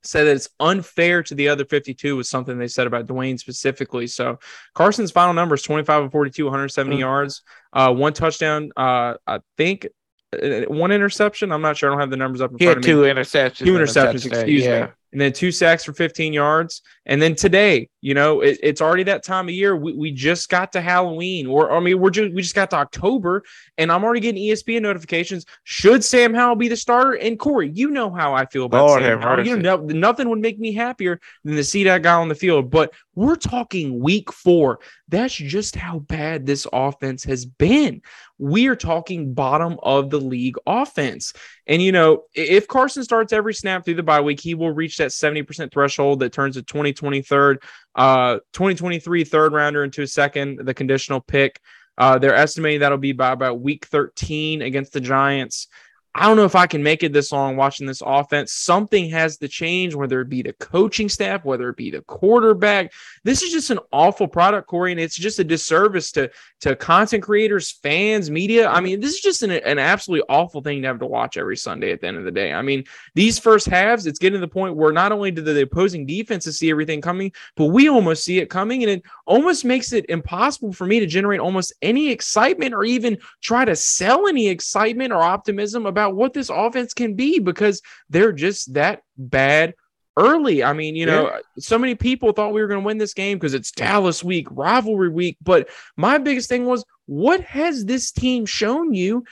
[0.03, 4.07] said that it's unfair to the other 52 was something they said about Dwayne specifically.
[4.07, 4.39] So
[4.73, 6.99] Carson's final number is 25 and 42, 170 mm-hmm.
[6.99, 7.41] yards,
[7.73, 8.71] uh, one touchdown.
[8.77, 9.87] Uh, I think
[10.33, 11.51] uh, one interception.
[11.51, 11.89] I'm not sure.
[11.89, 12.91] I don't have the numbers up in he front of me.
[12.91, 13.57] Two interceptions.
[13.57, 14.25] Two interceptions.
[14.25, 14.85] Excuse yeah.
[14.85, 16.81] me and then two sacks for 15 yards.
[17.05, 19.75] And then today, you know, it, it's already that time of year.
[19.75, 22.77] We, we just got to Halloween, or I mean, we're just we just got to
[22.77, 23.43] October,
[23.77, 25.45] and I'm already getting ESPN notifications.
[25.63, 27.13] Should Sam Howell be the starter?
[27.13, 29.45] And Corey, you know how I feel about Lord Sam Howell.
[29.45, 32.69] You know, nothing would make me happier than to see that guy on the field.
[32.69, 34.79] But we're talking week four.
[35.09, 38.01] That's just how bad this offense has been.
[38.37, 41.33] We are talking bottom of the league offense.
[41.69, 44.97] And, you know, if Carson starts every snap through the bye week, he will reach
[44.97, 47.61] that 70% threshold that turns a 2023 third,
[47.93, 51.61] uh, 2023 third rounder into a second, the conditional pick.
[51.95, 55.67] Uh, they're estimating that'll be by about week 13 against the Giants.
[56.15, 58.51] I don't know if I can make it this long watching this offense.
[58.51, 62.91] Something has to change, whether it be the coaching staff, whether it be the quarterback.
[63.23, 67.23] This is just an awful product, Corey, and it's just a disservice to to content
[67.23, 68.67] creators, fans, media.
[68.67, 71.55] I mean, this is just an, an absolutely awful thing to have to watch every
[71.55, 72.53] Sunday at the end of the day.
[72.53, 75.61] I mean, these first halves, it's getting to the point where not only do the
[75.61, 79.93] opposing defenses see everything coming, but we almost see it coming, and it almost makes
[79.93, 84.49] it impossible for me to generate almost any excitement or even try to sell any
[84.49, 89.73] excitement or optimism about about what this offense can be because they're just that bad
[90.17, 90.63] early.
[90.63, 91.39] I mean, you know, yeah.
[91.59, 94.47] so many people thought we were going to win this game because it's Dallas week,
[94.51, 95.37] rivalry week.
[95.41, 99.23] But my biggest thing was, what has this team shown you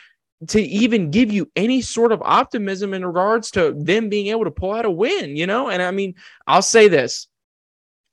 [0.47, 4.51] to even give you any sort of optimism in regards to them being able to
[4.51, 5.35] pull out a win?
[5.35, 7.27] You know, and I mean, I'll say this.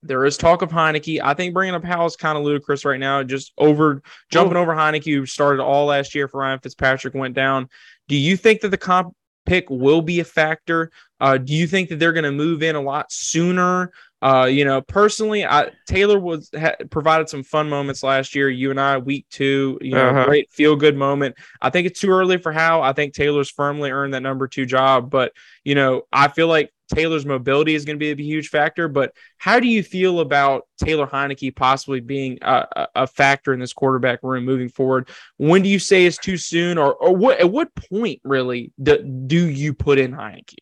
[0.03, 1.23] There is talk of Heinicke.
[1.23, 3.23] I think bringing up Howell is kind of ludicrous right now.
[3.23, 4.61] Just over jumping Ooh.
[4.61, 7.71] over Heinicke, who started all last year for Ryan Fitzpatrick, went down.
[8.09, 9.15] Do you think that the comp
[9.47, 10.91] pick will be a factor?
[11.21, 13.93] Uh, do you think that they're going to move in a lot sooner?
[14.23, 18.49] Uh, you know, personally, I, Taylor was ha, provided some fun moments last year.
[18.49, 20.25] You and I, week two, you know, uh-huh.
[20.25, 21.37] great feel good moment.
[21.61, 22.81] I think it's too early for how.
[22.81, 26.73] I think Taylor's firmly earned that number two job, but you know, I feel like
[26.95, 28.89] Taylor's mobility is going to be a huge factor.
[28.89, 33.73] But how do you feel about Taylor Heinicke possibly being a, a, factor in this
[33.73, 35.09] quarterback room moving forward?
[35.37, 39.03] When do you say is too soon, or or what at what point really do,
[39.27, 40.55] do you put in Heinicke?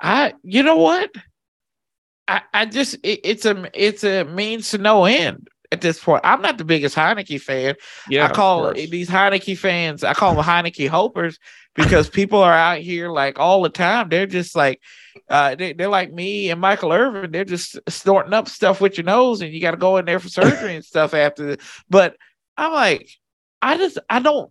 [0.00, 1.10] I, you know what,
[2.28, 6.22] I, I just it, it's a it's a means to no end at this point.
[6.24, 7.74] I'm not the biggest Heinicke fan.
[8.08, 11.38] Yeah, I call these Heinicke fans, I call them Heinicke hopers
[11.74, 14.08] because people are out here like all the time.
[14.08, 14.80] They're just like
[15.28, 17.32] uh, they, are like me and Michael Irvin.
[17.32, 20.20] They're just snorting up stuff with your nose, and you got to go in there
[20.20, 21.56] for surgery and stuff after.
[21.90, 22.16] But
[22.56, 23.10] I'm like,
[23.60, 24.50] I just, I don't.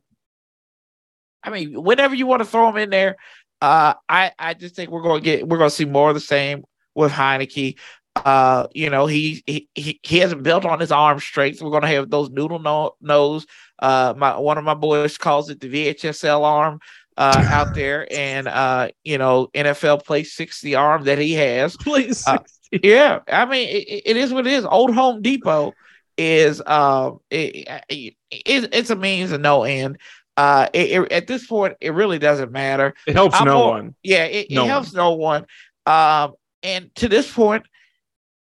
[1.43, 3.17] I mean, whenever you want to throw them in there,
[3.61, 6.15] uh, I, I just think we're going to get, we're going to see more of
[6.15, 6.63] the same
[6.95, 7.77] with Heinicke.
[8.15, 11.61] Uh, you know, he, he he hasn't built on his arm strength.
[11.61, 13.45] We're going to have those noodle no- nose.
[13.79, 16.79] Uh, my one of my boys calls it the VHSL arm
[17.17, 21.75] uh, out there, and uh, you know, NFL play sixty arm that he has.
[21.87, 22.13] Uh.
[22.27, 22.37] Uh,
[22.81, 24.65] yeah, I mean, it, it is what it is.
[24.65, 25.73] Old Home Depot
[26.17, 29.99] is um, it, it, it's a means of no end.
[30.35, 32.95] Uh, it, at this point, it really doesn't matter.
[33.05, 33.95] It helps I'm no more, one.
[34.01, 34.97] Yeah, it, no helps one.
[34.97, 35.45] no one.
[35.85, 37.65] Um, and to this point,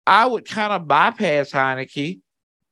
[0.08, 2.22] I would kind of bypass Heinicke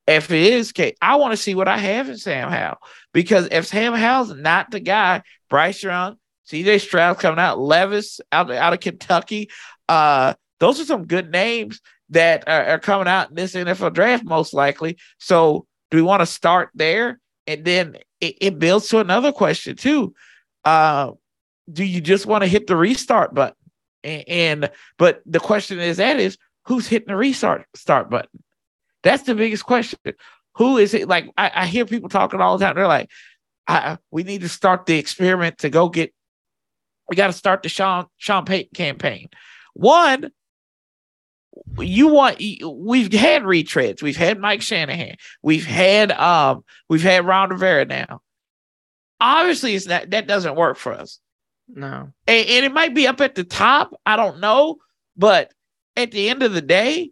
[0.07, 2.77] if it is case, I want to see what I have in Sam Howell
[3.13, 6.17] because if Sam Howell's not the guy, Bryce Young,
[6.49, 9.49] CJ Stroud coming out, Levis out, out of Kentucky,
[9.89, 14.23] uh, those are some good names that are, are, coming out in this NFL draft,
[14.23, 14.97] most likely.
[15.17, 17.19] So, do we want to start there?
[17.47, 20.13] And then it, it builds to another question, too.
[20.63, 21.11] Uh,
[21.71, 23.55] do you just want to hit the restart button?
[24.03, 28.43] And, and but the question is that is who's hitting the restart start button?
[29.03, 29.99] That's the biggest question.
[30.55, 31.07] Who is it?
[31.07, 32.75] Like I, I hear people talking all the time.
[32.75, 33.09] They're like,
[33.67, 36.13] I, we need to start the experiment to go get.
[37.09, 39.29] We got to start the Sean Sean Payton campaign.
[39.73, 40.31] One,
[41.77, 44.01] you want we've had retreads.
[44.01, 45.15] We've had Mike Shanahan.
[45.41, 48.21] We've had um we've had Ron Rivera now.
[49.19, 51.19] Obviously, it's not that doesn't work for us.
[51.67, 53.93] No, and, and it might be up at the top.
[54.05, 54.77] I don't know,
[55.17, 55.51] but
[55.95, 57.11] at the end of the day,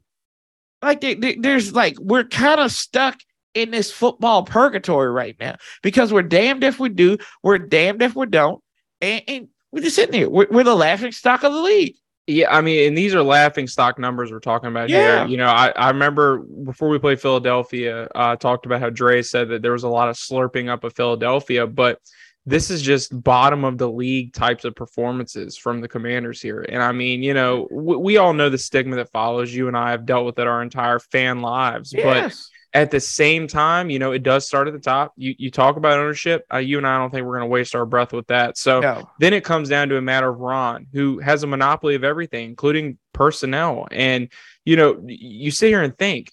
[0.81, 3.17] like they, they- there's like we're kind of stuck
[3.53, 8.15] in this football purgatory right now because we're damned if we do, we're damned if
[8.15, 8.61] we don't,
[9.01, 10.29] and, and we're just sitting here.
[10.29, 11.95] We're, we're the laughing stock of the league.
[12.25, 15.19] Yeah, I mean, and these are laughing stock numbers we're talking about Yeah.
[15.19, 15.27] here.
[15.27, 19.21] You know, I, I remember before we played Philadelphia, uh, I talked about how Dre
[19.21, 21.99] said that there was a lot of slurping up of Philadelphia, but
[22.45, 26.61] this is just bottom of the league types of performances from the commanders here.
[26.61, 29.77] And I mean, you know, we, we all know the stigma that follows you and
[29.77, 32.35] I have dealt with it our entire fan lives, but
[32.73, 35.13] at the same time, you know, it does start at the top.
[35.15, 36.43] You you talk about ownership.
[36.51, 38.57] Uh, you and I don't think we're going to waste our breath with that.
[38.57, 39.09] So no.
[39.19, 42.49] then it comes down to a matter of Ron, who has a monopoly of everything,
[42.49, 43.87] including personnel.
[43.91, 44.29] And
[44.65, 46.31] you know, you sit here and think,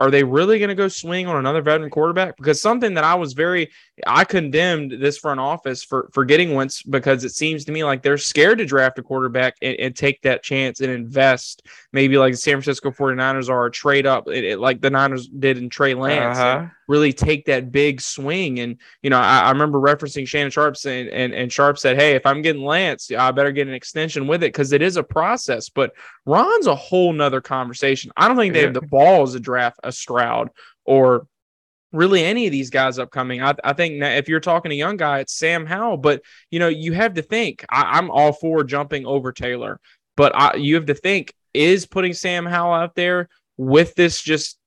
[0.00, 2.36] are they really going to go swing on another veteran quarterback?
[2.36, 3.70] Because something that I was very,
[4.06, 8.02] I condemned this front office for for getting Wentz because it seems to me like
[8.02, 12.32] they're scared to draft a quarterback and, and take that chance and invest, maybe like
[12.34, 15.68] the San Francisco 49ers are, a trade up, it, it- like the Niners did in
[15.70, 16.38] Trey Lance.
[16.38, 16.66] Uh-huh.
[16.88, 18.60] really take that big swing.
[18.60, 22.14] And you know, I, I remember referencing Shannon Sharpe saying, and and Sharpe said, "Hey,
[22.14, 25.02] if I'm getting Lance, I better get an extension with it because it is a
[25.02, 25.92] process." But
[26.26, 28.10] Ron's a whole nother conversation.
[28.16, 30.50] I don't think they have the balls to draft a Stroud
[30.84, 31.26] or
[31.92, 33.42] really any of these guys upcoming.
[33.42, 35.98] I, I think if you're talking a young guy, it's Sam Howell.
[35.98, 37.64] But you know, you have to think.
[37.68, 39.80] I, I'm all for jumping over Taylor,
[40.16, 44.58] but I, you have to think: is putting Sam Howell out there with this just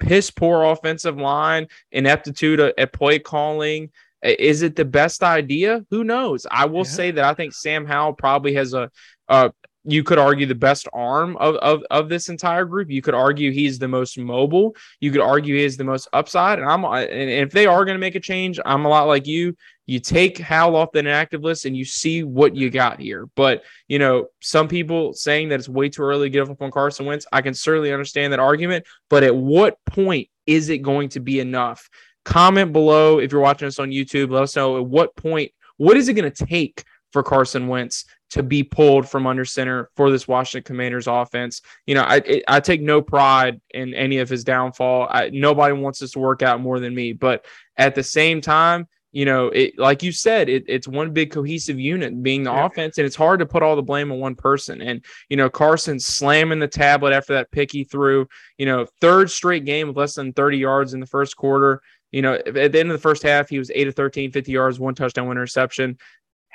[0.00, 3.90] piss poor offensive line, ineptitude at, at play calling.
[4.22, 5.84] Is it the best idea?
[5.90, 6.46] Who knows?
[6.50, 6.82] I will Yeah.
[6.84, 8.88] say that I think Sam Howell probably has a,
[9.28, 9.48] uh,
[9.84, 12.90] you could argue the best arm of, of of this entire group.
[12.90, 14.76] You could argue he's the most mobile.
[15.00, 16.58] You could argue he is the most upside.
[16.58, 19.26] And I'm and if they are going to make a change, I'm a lot like
[19.26, 19.56] you.
[19.86, 23.28] You take Howell off the inactive list and you see what you got here.
[23.34, 26.70] But you know, some people saying that it's way too early to give up on
[26.70, 27.26] Carson Wentz.
[27.32, 28.86] I can certainly understand that argument.
[29.10, 31.88] But at what point is it going to be enough?
[32.24, 34.30] Comment below if you're watching us on YouTube.
[34.30, 38.04] Let us know at what point, what is it going to take for Carson Wentz
[38.32, 41.62] to be pulled from under center for this Washington Commanders offense?
[41.86, 45.08] You know, I I take no pride in any of his downfall.
[45.10, 47.12] I, nobody wants this to work out more than me.
[47.12, 51.30] But at the same time, you know, it like you said, it, it's one big
[51.30, 52.64] cohesive unit being the Yeah.
[52.66, 54.80] offense, and it's hard to put all the blame on one person.
[54.80, 58.26] And you know, Carson slamming the tablet after that pick he threw.
[58.56, 61.82] You know, third straight game with less than 30 yards in the first quarter.
[62.10, 64.52] You know, at the end of the first half, he was 8 of 13, 50
[64.52, 65.96] yards, one touchdown, one interception.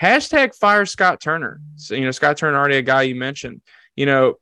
[0.01, 1.59] Hashtag fire Scott Turner.
[1.75, 3.61] So, you know, Scott Turner, already a guy you mentioned.
[3.95, 4.35] You know,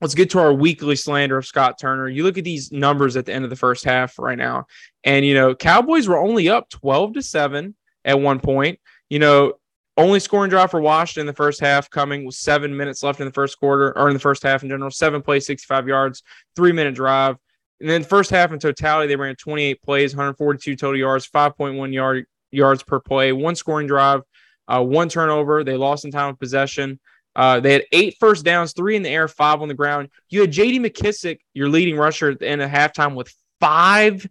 [0.00, 2.08] let's get to our weekly slander of Scott Turner.
[2.08, 4.66] You look at these numbers at the end of the first half right now,
[5.04, 7.74] and you know, Cowboys were only up 12 to 7
[8.04, 8.80] at one point.
[9.08, 9.54] You know,
[9.96, 13.26] only scoring drive for Washington in the first half coming with seven minutes left in
[13.26, 16.22] the first quarter or in the first half in general, seven plays, 65 yards,
[16.56, 17.36] three minute drive.
[17.80, 22.26] And then first half in totality, they ran 28 plays, 142 total yards, 5.1 yard
[22.50, 24.22] yards per play, one scoring drive,
[24.68, 25.64] uh, one turnover.
[25.64, 27.00] They lost in time of possession.
[27.34, 30.08] Uh, they had eight first downs, three in the air, five on the ground.
[30.28, 30.80] You had J.D.
[30.80, 34.28] McKissick, your leading rusher at the end of halftime, with five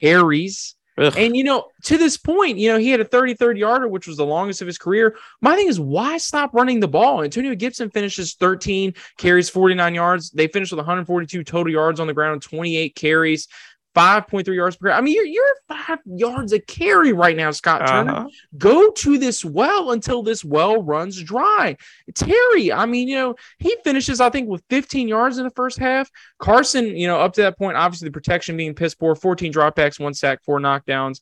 [0.00, 0.74] carries.
[0.98, 1.14] Ugh.
[1.16, 4.16] And you know, to this point, you know, he had a 33rd yarder, which was
[4.16, 5.16] the longest of his career.
[5.40, 7.22] My thing is, why stop running the ball?
[7.22, 10.30] Antonio Gibson finishes 13 carries, 49 yards.
[10.30, 13.48] They finished with 142 total yards on the ground, 28 carries,
[13.96, 14.90] 5.3 yards per.
[14.92, 18.28] I mean, you're you're five yards a carry right now, Scott Turner Uh-huh.
[18.56, 21.76] go to this well until this well runs dry.
[22.14, 25.78] Terry, I mean, you know, he finishes, I think, with 15 yards in the first
[25.78, 26.08] half.
[26.38, 29.98] Carson, you know, up to that point, obviously the protection being piss poor, 14 dropbacks,
[29.98, 31.20] one sack, four knockdowns.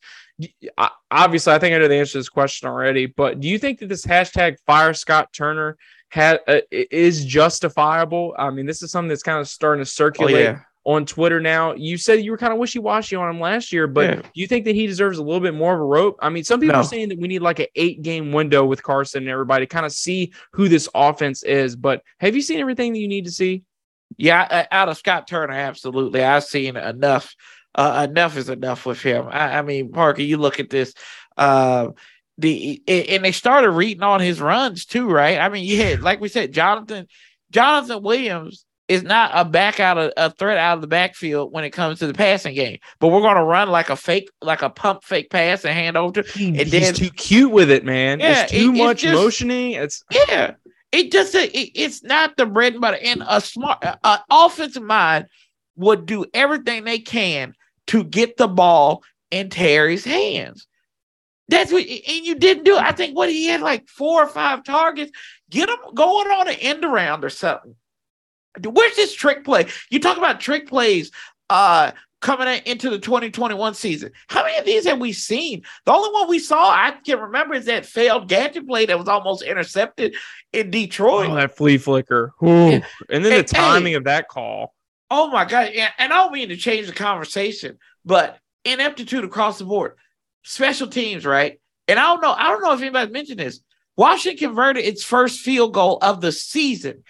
[0.77, 3.59] I- Obviously, I think I know the answer to this question already, but do you
[3.59, 5.79] think that this hashtag fire Scott Turner
[6.11, 8.35] had uh, is justifiable?
[8.39, 10.59] I mean, this is something that's kind of starting to Oh circulate yeah.
[10.89, 11.75] On Twitter now.
[11.75, 14.15] You said you were kind of wishy washy on him last year, but Yeah.
[14.23, 16.17] do you think that he deserves a little bit more of a rope?
[16.21, 16.81] I mean, some people No.
[16.81, 19.69] are saying that we need like an eight game window with Carson and everybody to
[19.69, 21.77] kind of see who this offense is.
[21.77, 23.65] But have you seen everything that you need to see?
[24.17, 26.25] Yeah, out of Scott Turner, absolutely.
[26.25, 27.35] I've seen enough.
[27.75, 29.27] Uh, enough is enough with him.
[29.31, 30.95] I, I mean, Parker, you look at this.
[31.37, 31.89] Uh,
[32.39, 35.39] the and they started reading on his runs too, right?
[35.39, 37.07] I mean, you had like we said, Jonathan
[37.51, 41.63] Jonathan Williams is not a back out of a threat out of the backfield when
[41.65, 42.79] it comes to the passing game.
[43.01, 46.23] But we're gonna run like a fake, like a pump fake pass and hand over
[46.23, 48.21] to He- And he's then- too cute with it, man.
[48.21, 49.73] Yeah, it's too it- it's much just- motioning.
[49.73, 50.53] It's Yeah,
[50.93, 52.99] it just it, it's not the bread and butter.
[53.03, 55.27] And a smart, uh, offensive mind
[55.77, 57.53] would do everything they can
[57.89, 60.67] to get the ball in Terry's hands.
[61.51, 62.77] That's what, and you didn't do.
[62.77, 62.83] it.
[62.83, 65.13] I think what he had like four or five targets.
[65.51, 67.75] Get him going on an end around or something.
[68.65, 69.67] Where's this trick play?
[69.91, 71.11] You talk about trick plays
[71.51, 74.11] uh coming into the 2021 season.
[74.29, 75.63] How many of these have we seen?
[75.87, 79.09] The only one we saw I can remember is that failed gadget play that was
[79.09, 80.17] almost intercepted
[80.53, 81.31] in Detroit.
[81.31, 82.33] Oh, that flea flicker.
[82.43, 82.81] Yeah.
[83.09, 83.97] And then Hey, the timing hey.
[83.97, 84.75] of that call.
[85.11, 85.69] Oh my god!
[85.69, 89.95] And, and I don't mean to change the conversation, but ineptitude across the board,
[90.43, 91.61] special teams, right?
[91.87, 92.33] And I don't know.
[92.33, 93.61] I don't know if anybody mentioned this.
[93.97, 97.05] Washington converted its first field goal of the season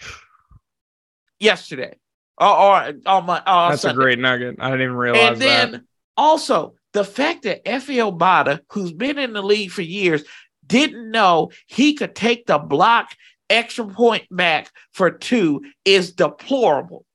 [1.39, 1.97] yesterday,
[2.39, 3.41] oh, oh, or or on oh, my.
[3.45, 4.55] On That's a great nugget.
[4.59, 5.81] I didn't even realize And then that.
[6.17, 10.23] also the fact that Efe Obada, who's been in the league for years,
[10.65, 13.15] didn't know he could take the block
[13.49, 17.05] extra point back for two is deplorable.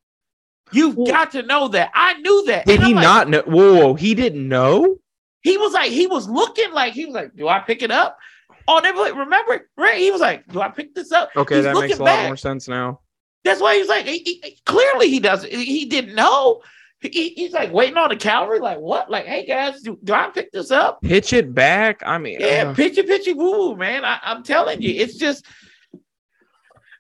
[0.72, 1.90] You've Well- got to know that.
[1.94, 2.66] I knew that.
[2.66, 3.42] Did he like- not know?
[3.42, 4.96] Whoa, whoa, he didn't know?
[5.42, 8.18] He was like, he was looking like he was like, Do I pick it up?
[8.66, 9.98] Oh, they like, remember, right?
[9.98, 11.30] He was like, Do I pick this up?
[11.36, 12.26] Okay, He's that makes a lot back.
[12.26, 13.00] more sense now.
[13.44, 15.52] That's why he's like, he, he- clearly he doesn't.
[15.52, 16.62] He didn't know.
[17.00, 19.10] He- he's like waiting on the cavalry, like what?
[19.10, 21.02] Like, hey guys, do, do I pick this up?
[21.02, 22.02] Pitch it back.
[22.06, 24.04] I mean, Yeah, uh, pitchy pitchy woo woo, man.
[24.04, 25.44] I, I'm telling you, it's just,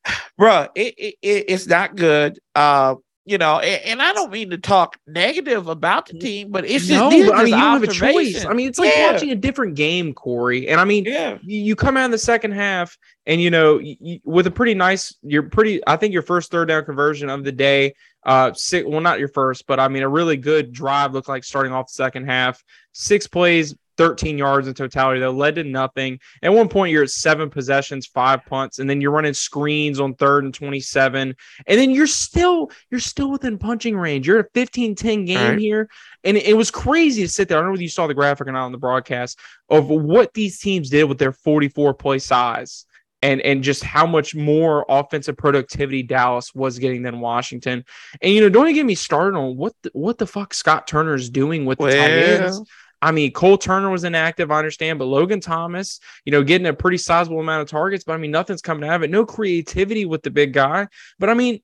[0.38, 2.38] bruh, it, it, it- it's not good.
[2.54, 2.96] Uh,
[3.26, 6.86] you know, and, and I don't mean to talk negative about the team, but it's
[6.86, 8.44] just no, these I mean, you don't have a choice.
[8.44, 9.12] I mean, it's like Yeah.
[9.12, 10.68] watching a different game, Corey.
[10.68, 13.76] And I mean, yeah, you, you come out in the second half and you know
[13.76, 17.30] y y- with a pretty nice you're pretty i think your first third down conversion
[17.30, 17.94] of the day
[18.26, 21.42] uh six well not your first but i mean a really good drive looked like
[21.42, 26.18] starting off the second half six plays 13 yards in totality that led to nothing
[26.42, 30.14] at one point you're at seven possessions five punts and then you're running screens on
[30.14, 31.34] third and 27
[31.66, 35.58] and then you're still you're still within punching range you're at a 15-10 game Right.
[35.58, 35.88] here
[36.24, 38.46] and it, was crazy to sit there i don't know whether you saw the graphic
[38.46, 42.86] or not on the broadcast of what these teams did with their 44 play size
[43.22, 47.82] and and just how much more offensive productivity Dallas was getting than Washington.
[48.20, 50.86] And you know, don't even get me started on what the, what the fuck Scott
[50.86, 52.10] Turner is doing with the tight
[52.42, 52.60] ends.
[53.04, 56.72] I mean, Cole Turner was inactive, I understand, but Logan Thomas, you know, getting a
[56.72, 59.10] pretty sizable amount of targets, but I mean, nothing's coming out of it.
[59.10, 60.88] No creativity with the big guy.
[61.18, 61.60] But I mean,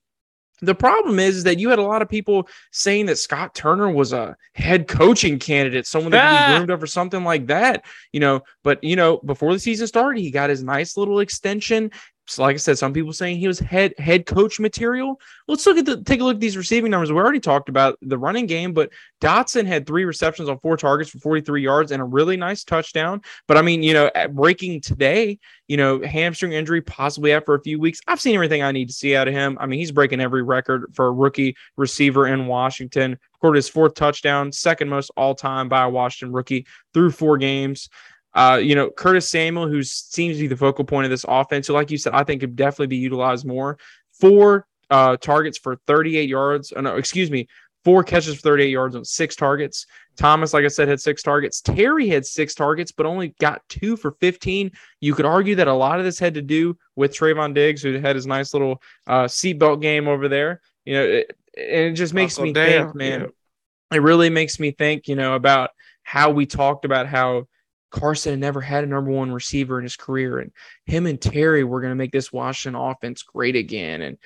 [0.63, 3.89] the problem is, is that you had a lot of people saying that Scott Turner
[3.89, 6.47] was a head coaching candidate, someone that could Ah.
[6.49, 8.41] be groomed up for something like that, you know.
[8.63, 11.89] But you know, before the season started, he got his nice little extension.
[12.27, 15.19] So like I said, some people saying he was head head coach material.
[15.47, 17.11] Let's look at the take a look at these receiving numbers.
[17.11, 21.09] We already talked about the running game, but Dotson had three receptions on four targets
[21.09, 23.21] for 43 yards and a really nice touchdown.
[23.47, 27.79] But I mean, you know, breaking today, you know, hamstring injury possibly after a few
[27.79, 27.99] weeks.
[28.07, 29.57] I've seen everything I need to see out of him.
[29.59, 33.17] I mean, he's breaking every record for a rookie receiver in Washington.
[33.33, 37.89] Recorded his fourth touchdown, second most all time by a Washington rookie through four games.
[38.33, 41.67] Uh, you know, Curtis Samuel, who seems to be the focal point of this offense,
[41.67, 43.77] who, like you said, I think could definitely be utilized more.
[44.13, 46.73] Four uh, targets for 38 yards.
[46.75, 47.47] Oh, no, excuse me,
[47.83, 49.85] four catches for 38 yards on six targets.
[50.17, 51.61] Thomas, like I said, had six targets.
[51.61, 54.71] Terry had six targets, but only got two for 15.
[54.99, 57.99] You could argue that a lot of this had to do with Trevon Diggs, who
[57.99, 60.61] had his nice little uh, seatbelt game over there.
[60.85, 63.21] You know, it, and it just makes Uncle me Dale, think, man.
[63.21, 63.97] yeah.
[63.97, 65.71] It really makes me think, you know, about
[66.03, 67.47] how we talked about how
[67.91, 70.51] Carson had never had a number one receiver in his career, and
[70.85, 74.01] him and Terry were going to make this Washington offense great again.
[74.01, 74.17] And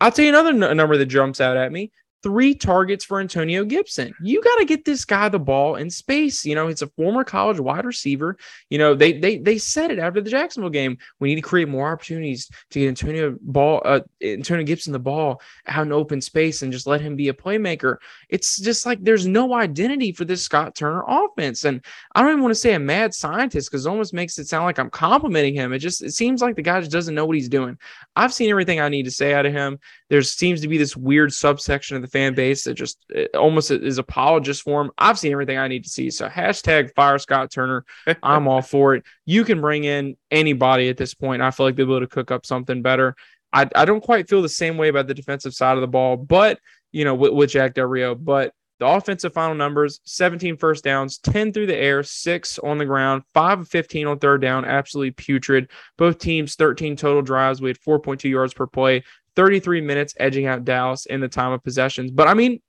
[0.00, 3.64] I'll tell you another n- number that jumps out at me three targets for Antonio
[3.64, 4.14] Gibson.
[4.22, 6.44] You got to get this guy the ball in space.
[6.44, 8.36] You know, it's a former college wide receiver.
[8.70, 10.98] You know, they they they said it after the Jacksonville game.
[11.18, 15.40] We need to create more opportunities to get Antonio ball uh Antonio Gibson the ball
[15.66, 17.96] out in open space and just let him be a playmaker.
[18.28, 21.64] It's just like there's no identity for this Scott Turner offense.
[21.64, 24.48] And I don't even want to say a mad scientist because it almost makes it
[24.48, 25.72] sound like I'm complimenting him.
[25.72, 27.78] It just it seems like the guy just doesn't know what he's doing.
[28.14, 29.78] I've seen everything I need to say out of him.
[30.08, 33.98] There seems to be this weird subsection of the fan base that just almost is
[33.98, 34.90] apologist for him.
[34.98, 36.10] I've seen everything I need to see.
[36.10, 37.84] So hashtag fire Scott Turner.
[38.22, 39.04] I'm all for it.
[39.24, 41.42] You can bring in anybody at this point.
[41.42, 43.16] I feel like they'll be able to cook up something better.
[43.52, 46.16] I, I don't quite feel the same way about the defensive side of the ball,
[46.16, 46.58] but
[46.90, 51.18] you know, with, with Jack Del Rio, but the offensive final numbers 17 first downs,
[51.18, 55.12] 10 through the air, six on the ground, five of 15 on third down, absolutely
[55.12, 55.70] putrid.
[55.96, 57.62] Both teams 13 total drives.
[57.62, 59.04] We had 4.2 yards per play,
[59.36, 62.10] 33 minutes edging out Dallas in the time of possessions.
[62.10, 62.60] But I mean,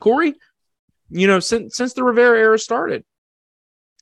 [0.00, 0.34] Corey,
[1.10, 3.04] you know, since since the Rivera era started,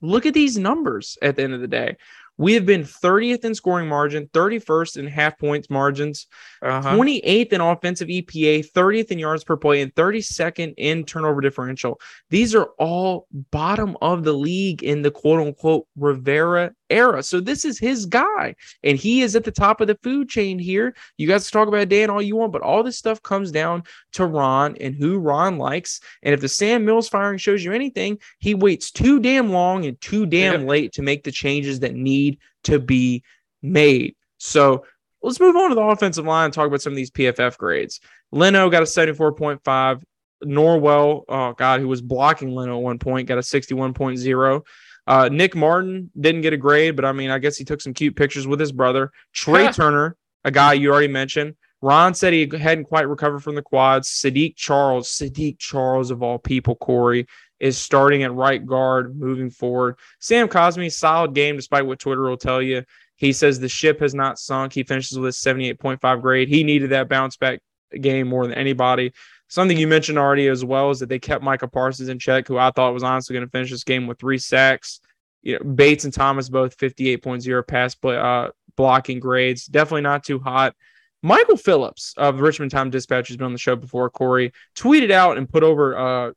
[0.03, 1.97] look at these numbers at the end of the day.
[2.39, 6.27] We have been 30th in scoring margin, 31st in half points margins,
[6.61, 6.95] Uh-huh.
[6.95, 11.99] 28th in offensive EPA, 30th in yards per play, and 32nd in turnover differential.
[12.29, 17.23] These are all bottom of the league in the quote unquote Rivera era.
[17.23, 20.59] So this is his guy, and he is at the top of the food chain
[20.59, 20.95] here.
[21.17, 24.27] You guys talk about Dan all you want, but all this stuff comes down to
[24.27, 26.01] Ron and who Ron likes.
[26.23, 30.01] And if the Sam Mills firing shows you anything, he waits too damn long and
[30.01, 33.23] too damn late to make the changes that need to be
[33.63, 34.15] made.
[34.39, 34.85] So
[35.23, 38.01] let's move on to the offensive line and talk about some of these PFF grades.
[38.33, 40.03] Leno got a 74.5.
[40.45, 44.67] Norwell, oh God, who was blocking Leno at one point, got a 61.0.
[45.07, 47.95] Uh, Nick Martin didn't get a grade, but I mean, I guess he took some
[47.95, 49.13] cute pictures with his brother.
[49.35, 51.55] Trai Turner, a guy you already mentioned.
[51.83, 54.09] Ron said he hadn't quite recovered from the quads.
[54.09, 57.27] Saahdiq Charles, Saahdiq Charles of all people, Corey,
[57.61, 59.97] is starting at right guard moving forward.
[60.19, 62.83] Sam Cosmi, solid game despite what Twitter will tell you.
[63.17, 64.73] He says the ship has not sunk.
[64.73, 66.49] He finishes with a 78.5 grade.
[66.49, 67.61] He needed that bounce back
[68.01, 69.13] game more than anybody.
[69.49, 72.59] Something you mentioned already as well is that they kept Micah Parsons in check, who
[72.59, 75.01] I thought was honestly going to finish this game with three sacks.
[75.43, 79.67] You know, Bates and Thomas both 58.0 pass play, uh, blocking grades.
[79.67, 80.75] Definitely not too hot.
[81.23, 84.11] Michael Phillips of the Richmond Time Dispatch has been on the show before.
[84.11, 86.33] Corey tweeted out and put over uh,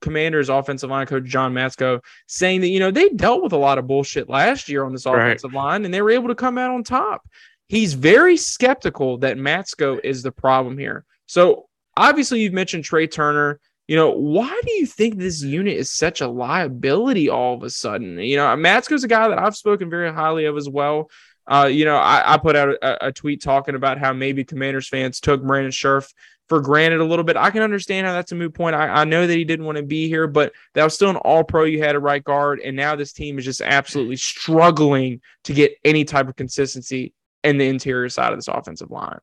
[0.00, 3.78] Commanders offensive line coach John Matsko saying that you know they dealt with a lot
[3.78, 5.28] of bullshit last year on this Right.
[5.28, 7.22] offensive line and they were able to come out on top.
[7.68, 11.04] He's very skeptical that Matsko is the problem here.
[11.26, 13.60] So obviously you've mentioned Trai Turner.
[13.86, 17.70] You know, why do you think this unit is such a liability all of a
[17.70, 18.18] sudden?
[18.18, 21.10] You know, Matsko's a guy that I've spoken very highly of as well.
[21.46, 24.88] Uh, you know, I, I put out a, a tweet talking about how maybe Commanders
[24.88, 26.10] fans took Brandon Scherff
[26.48, 27.36] for granted a little bit.
[27.36, 28.74] I can understand how that's a moot point.
[28.74, 31.16] I, I know that he didn't want to be here, but that was still an
[31.16, 32.60] all pro you had a right guard.
[32.60, 37.58] And now this team is just absolutely struggling to get any type of consistency in
[37.58, 39.18] the interior side of this offensive line.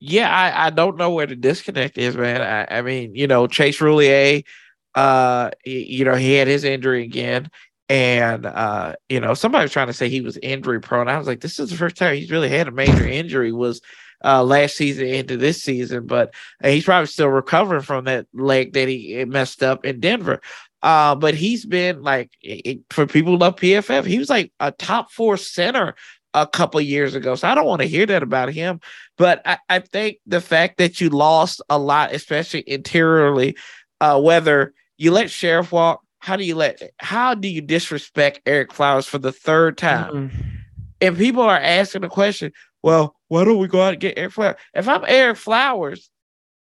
[0.00, 2.42] Yeah, I, I don't know where the disconnect is, man.
[2.42, 4.44] I, I mean, you know, Chase Roullier,
[4.94, 7.48] uh, you know, he had his injury again.
[7.90, 11.06] And uh, you know, somebody was trying to say he was injury prone.
[11.08, 13.80] I was like, this is the first time he's really had a major injury was
[14.24, 16.32] uh last season into this season, but
[16.62, 20.40] uh, he's probably still recovering from that leg that he messed up in Denver.
[20.82, 24.72] Uh, but he's been like it- for people who love PFF, he was like a
[24.72, 25.94] top four center
[26.34, 27.34] a couple years ago.
[27.36, 28.80] So I don't want to hear that about him.
[29.16, 33.56] But I, I think the fact that you lost a lot, especially interiorly,
[34.00, 38.72] uh, whether you let Scherff walk, how do you let how do you disrespect Ereck
[38.72, 40.32] Flowers for the third time?
[41.00, 44.32] And people are asking the question, well, why don't we go out and get Ereck
[44.32, 44.56] Flowers?
[44.74, 46.10] If I'm Ereck Flowers,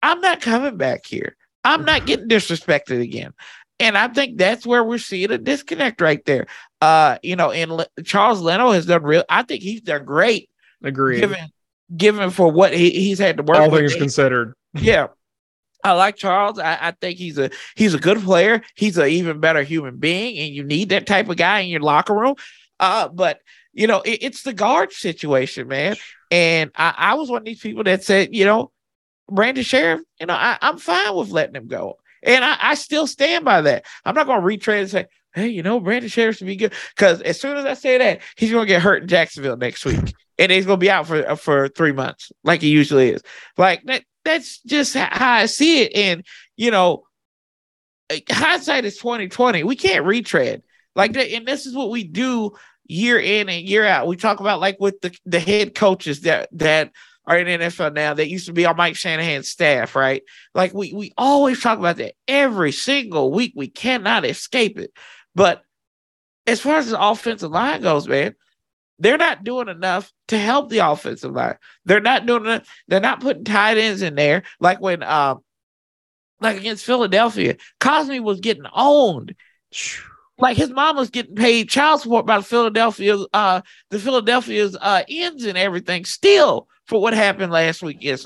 [0.01, 1.35] I'm not coming back here.
[1.63, 3.31] I'm not getting disrespected again.
[3.79, 6.47] And I think that's where we're seeing a disconnect right there.
[6.83, 9.23] Uh, you know, and Le- Charles Leno has done real.
[9.29, 10.49] I think he's done great,
[10.83, 11.21] Agreed.
[11.21, 11.37] given
[11.95, 13.79] given for what he, he's had to work All with.
[13.81, 14.53] things considered.
[14.73, 15.07] Yeah.
[15.85, 16.59] I like Charles.
[16.59, 18.61] I, I think he's a he's a good player.
[18.75, 21.81] He's an even better human being, and you need that type of guy in your
[21.81, 22.35] locker room.
[22.79, 23.39] Uh, but
[23.73, 25.95] you know, it- it's the guard situation, man.
[26.31, 28.71] And I, I was one of these people that said, you know,
[29.29, 31.97] Brandon Scherff, you know, I, I'm fine with letting him go.
[32.23, 33.85] And I, I still stand by that.
[34.05, 36.73] I'm not gonna retread and say, hey, you know, Brandon Scherff should be good.
[36.95, 40.13] Because as soon as I say that, he's gonna get hurt in Jacksonville next week.
[40.39, 43.21] And he's gonna be out for uh, for three months, like he usually is.
[43.57, 45.91] Like that, that's just how I see it.
[45.95, 46.25] And
[46.57, 47.03] you know,
[48.09, 49.63] uh, hindsight is 2020.
[49.63, 50.63] We can't retread
[50.95, 51.31] like that.
[51.31, 52.53] And this is what we do
[52.85, 54.07] year in and year out.
[54.07, 56.91] We talk about like with the, the head coaches that that
[57.25, 60.23] are in NFL now that used to be on Mike Shanahan's staff, right?
[60.53, 63.53] Like we we always talk about that every single week.
[63.55, 64.91] We cannot escape it.
[65.35, 65.63] But
[66.45, 68.35] as far as the offensive line goes, man,
[68.99, 71.57] they're not doing enough to help the offensive line.
[71.85, 72.67] They're not doing enough.
[72.87, 75.43] They're not putting tight ends in there like when um
[76.39, 77.57] like against Philadelphia.
[77.79, 79.35] Cosmi was getting owned.
[80.37, 85.03] Like his mom was getting paid child support by the Philadelphia uh the Philadelphia's uh
[85.09, 87.97] ends and everything still for what happened last week.
[88.01, 88.25] Yes.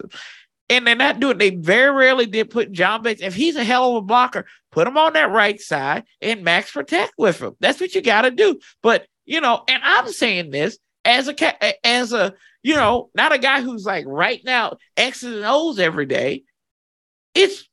[0.69, 3.21] And they're not doing they very rarely did put John Bates.
[3.21, 6.71] If he's a hell of a blocker, put him on that right side and max
[6.71, 7.55] protect with him.
[7.61, 8.59] That's what you gotta do.
[8.83, 13.37] But you know, and I'm saying this as a as a you know, not a
[13.37, 16.43] guy who's like right now X's and O's every day.
[17.33, 17.65] It's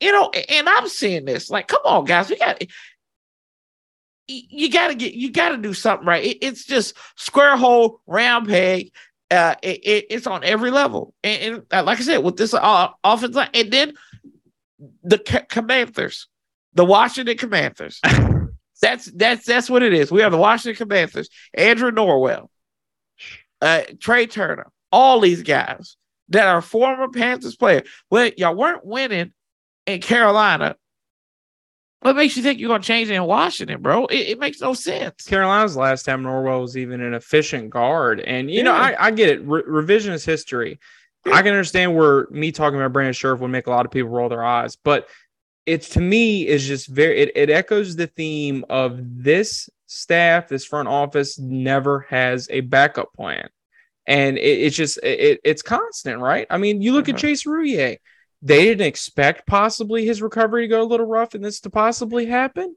[0.00, 1.50] you know, and I'm seeing this.
[1.50, 2.62] Like, come on, guys, we got
[4.30, 6.24] you got to get you got to do something right.
[6.24, 8.92] It- it's just square hole, round peg.
[9.30, 12.52] Uh, it, it- it's on every level, and, and, uh, like I said, with this
[12.52, 13.94] uh, offense line, and then
[15.04, 16.26] the C- Commanders,
[16.74, 18.00] the Washington Commanders.
[18.82, 20.10] that's that's that's what it is.
[20.10, 21.28] We are the Washington Commanders.
[21.54, 22.48] Andrew Norwell,
[23.60, 25.96] uh, Trai Turner, all these guys
[26.30, 27.88] that are former Panthers players.
[28.10, 29.32] Well, y'all weren't winning
[29.86, 30.76] in Carolina
[32.00, 34.06] What makes you think you're going to change it in Washington, bro?
[34.06, 35.26] It, it makes no sense.
[35.26, 38.20] Carolina's last time Norwell was even an efficient guard.
[38.20, 39.42] And, you know, I, I get it.
[39.44, 40.80] Re- revisionist history.
[41.26, 44.08] I can understand where me talking about Brandon Scherff would make a lot of people
[44.08, 45.06] roll their eyes, but
[45.66, 50.64] it's to me is just very, it, it echoes the theme of this staff, this
[50.64, 53.50] front office never has a backup plan.
[54.06, 56.46] And it, it's just, it, it's constant, right?
[56.48, 57.18] I mean, you look at Mhm.
[57.18, 57.98] Chase Roullier.
[58.42, 62.26] They didn't expect possibly his recovery to go a little rough and this to possibly
[62.26, 62.74] happen.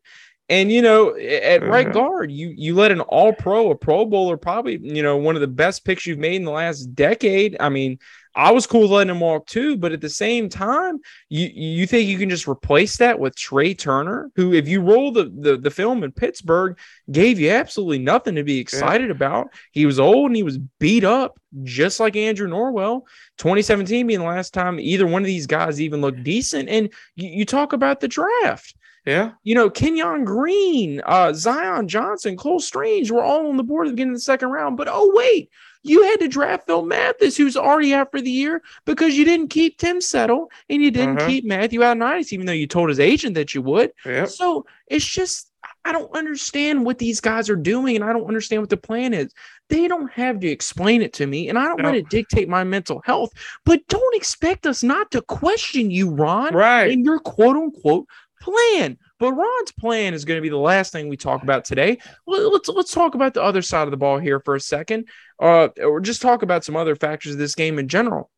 [0.49, 1.93] And you know, at right Mhm.
[1.93, 5.41] guard, you you let an all pro, a pro bowler, probably, you know, one of
[5.41, 7.55] the best picks you've made in the last decade.
[7.59, 7.97] I mean,
[8.35, 11.87] I was cool with letting him walk too, but at the same time, you you
[11.87, 15.57] think you can just replace that with Trai Turner, who, if you roll the the,
[15.57, 16.77] the film in Pittsburgh,
[17.11, 19.49] gave you absolutely nothing to be excited about.
[19.71, 23.01] He was old and he was beat up, just like Andrew Norwell.
[23.37, 26.69] 2017 being the last time either one of these guys even looked decent.
[26.69, 28.75] And you, you talk about the draft.
[29.05, 29.31] Yeah.
[29.43, 33.89] You know, Kenyon Green, uh, Zion Johnson, Cole Strange were all on the board at
[33.89, 34.77] the beginning of the second round.
[34.77, 35.49] But oh, wait,
[35.83, 39.49] you had to draft Phil Mathis, who's already out for the year because you didn't
[39.49, 41.27] keep Tim Settle and you didn't Mhm.
[41.27, 43.91] keep Matthew Alnice, even though you told his agent that you would.
[44.05, 44.25] Yeah.
[44.25, 45.51] So it's just,
[45.85, 49.13] I don't understand what these guys are doing and I don't understand what the plan
[49.13, 49.33] is.
[49.69, 51.89] They don't have to explain it to me and I don't No.
[51.89, 53.31] let it dictate my mental health,
[53.65, 56.91] but don't expect us not to question you, Ron, Right.
[56.91, 58.07] in your quote unquote
[58.41, 58.97] plan.
[59.19, 61.97] But Ron's plan is going to be the last thing we talk about today.
[62.27, 65.05] Let's let's talk about the other side of the ball here for a second,
[65.43, 68.31] uh, or just talk about some other factors of this game in general.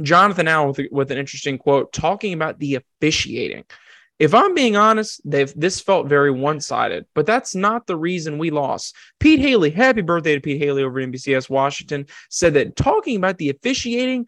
[0.00, 3.64] Jonathan Allen with, with an interesting quote talking about the officiating.
[4.18, 8.50] If I'm being honest, they've this felt very one-sided, but that's not the reason we
[8.50, 8.96] lost.
[9.20, 13.38] Pete Hailey, happy birthday to Pete Hailey over at NBCS Washington, said that talking about
[13.38, 14.26] the officiating,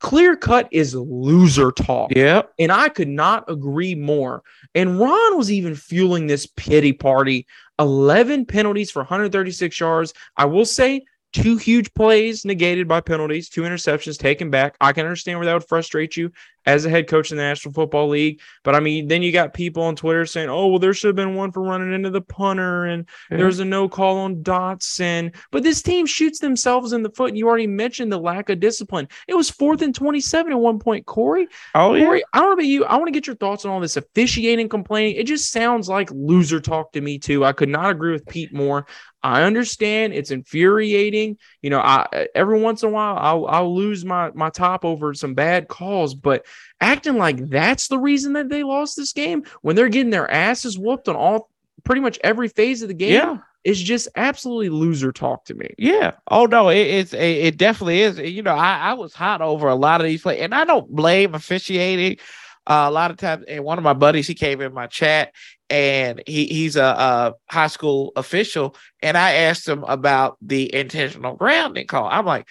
[0.00, 2.12] clear cut is loser talk.
[2.14, 2.42] Yeah.
[2.58, 4.42] And I could not agree more.
[4.74, 7.46] And Ron was even fueling this pity party.
[7.78, 10.14] 11 penalties for 136 yards.
[10.36, 11.02] I will say
[11.34, 14.76] two huge plays negated by penalties, two interceptions taken back.
[14.80, 16.30] I can understand where that would frustrate you
[16.66, 18.40] as a head coach in the National Football League.
[18.62, 21.16] But I mean, then you got people on Twitter saying, oh, well, there should have
[21.16, 23.36] been one for running into the punter and Yeah.
[23.38, 25.34] there's a no call on Dotson.
[25.50, 27.30] But this team shoots themselves in the foot.
[27.30, 29.08] And you already mentioned the lack of discipline.
[29.28, 31.48] It was fourth and 27 at one point, Corey.
[31.74, 32.04] Oh yeah.
[32.04, 32.84] Corey, I don't know about you.
[32.84, 35.16] I want to get your thoughts on all this officiating complaining.
[35.16, 37.44] It just sounds like loser talk to me too.
[37.44, 38.86] I could not agree with Pete more.
[39.24, 41.38] I understand it's infuriating.
[41.62, 45.14] You know, I every once in a while I'll I'll lose my my top over
[45.14, 46.46] some bad calls, but
[46.80, 50.78] acting like that's the reason that they lost this game when they're getting their asses
[50.78, 51.50] whooped on all
[51.84, 53.38] pretty much every phase of the game Yeah.
[53.64, 55.68] is just absolutely loser talk to me.
[55.78, 56.12] Yeah.
[56.30, 58.18] Oh no, it, it's it, it definitely is.
[58.18, 60.88] You know, I, I was hot over a lot of these plays, and I don't
[60.90, 62.18] blame officiating.
[62.66, 65.32] Uh, a lot of times, and one of my buddies, he came in my chat,
[65.68, 71.36] and he he's a, a high school official, and I asked him about the intentional
[71.36, 72.06] grounding call.
[72.06, 72.48] I'm like,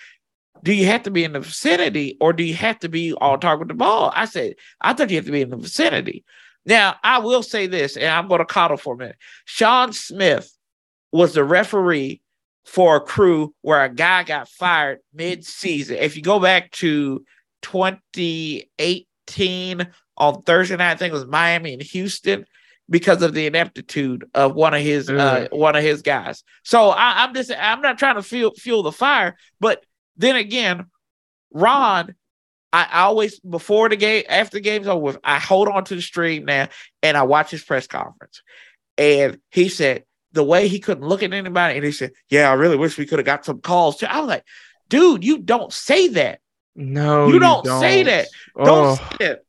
[0.64, 3.40] do you have to be in the vicinity, or do you have to be on
[3.40, 4.12] target with the ball?
[4.16, 6.24] I said, I thought you have to be in the vicinity.
[6.66, 9.18] Now, I will say this, and I'm going to coddle for a minute.
[9.46, 10.56] Shawn Smith
[11.12, 12.22] was the referee
[12.66, 15.98] for a crew where a guy got fired mid-season.
[15.98, 17.26] If you go back to
[17.64, 19.88] 2018
[20.18, 22.46] on Thursday night, I think it was Miami and Houston
[22.90, 26.44] because of the ineptitude of one of his uh, one of his guys.
[26.64, 29.84] So I, I'm just I'm not trying to fuel fuel the fire, but
[30.18, 30.86] then again,
[31.52, 32.16] Ron.
[32.72, 35.96] I I always before the game, after the game's over with, I hold on to
[35.96, 36.70] the stream now
[37.04, 38.42] and I watch his press conference.
[38.98, 42.54] And he said the way he couldn't look at anybody, and he said, "Yeah, I
[42.54, 44.08] really wish we could have got some calls." Too.
[44.08, 44.44] I was like,
[44.90, 46.40] "Dude, you don't say that.
[46.76, 48.28] No, You don't say that.
[48.58, 48.96] Don't Oh.
[48.96, 49.44] say that.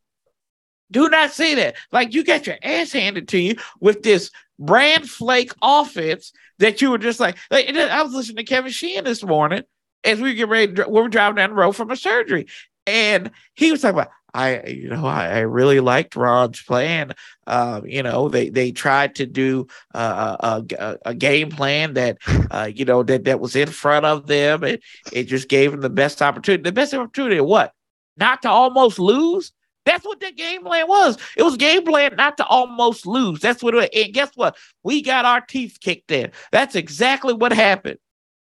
[0.95, 1.75] Do not say that.
[1.91, 6.91] Like you got your ass handed to you with this brand flake offense that you
[6.91, 7.37] were just like.
[7.51, 9.65] like I was listening to Kevin Sheehan this morning
[10.05, 10.73] as we get ready.
[10.73, 12.47] We were driving down the road from a surgery,
[12.87, 14.13] and he was talking about.
[14.37, 17.13] I, you know, I, I really liked Ron's plan.
[17.47, 22.19] Um, you know, they they tried to do uh, a, a, a game plan that,
[22.51, 24.81] uh, you know, that that was in front of them, and
[25.13, 26.65] it just gave them the best opportunity.
[26.65, 27.73] The best opportunity, what?
[28.17, 29.53] Not to almost lose.
[29.85, 31.19] That's what that game plan was.
[31.37, 33.41] It was game plan not to almost lose.
[33.41, 33.91] That's what it.
[33.95, 34.57] And guess what?
[34.83, 36.33] We got our teeth kicked in.
[36.53, 37.99] That's exactly what happened.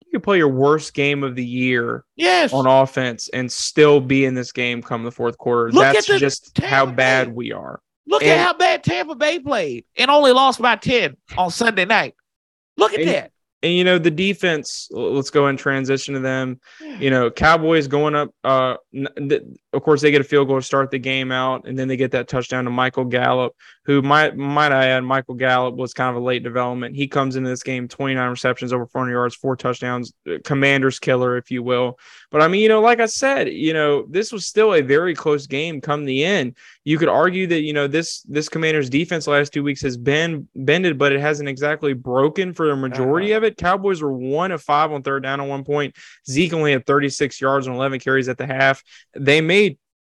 [0.06, 2.52] You can play your worst game of the year Yes.
[2.52, 5.72] on offense and still be in this game come the fourth quarter.
[5.72, 6.94] Look That's just Tampa how Bay.
[6.94, 7.80] bad we are.
[8.08, 11.86] Look and- at how bad Tampa Bay played and only lost by ten on Sunday
[11.86, 12.16] night.
[12.76, 13.32] Look at And- that.
[13.62, 14.88] And you know the defense.
[14.90, 16.62] Let's go and transition to them.
[16.98, 18.30] You know, Cowboys going up.
[18.42, 18.78] Uh,
[19.72, 21.98] of course, they get a field goal to start the game out, and then they
[21.98, 23.54] get that touchdown to Michael Gallup,
[23.86, 26.96] who might might I add, Michael Gallup was kind of a late development.
[26.96, 31.38] He comes into this game 29 receptions, over 400 yards, four touchdowns, uh, commander's killer,
[31.38, 32.00] if you will.
[32.32, 35.14] But I mean, you know, like I said, you know, this was still a very
[35.16, 36.56] close game come the end.
[36.84, 40.48] You could argue that you know this this commander's defense last two weeks has been
[40.56, 43.38] bended, but it hasn't exactly broken for the majority Uh-huh.
[43.38, 43.58] of it.
[43.58, 45.96] Cowboys were one of five on third down at one point.
[46.28, 48.82] Zeke only had 36 yards on 11 carries at the half.
[49.16, 49.59] They made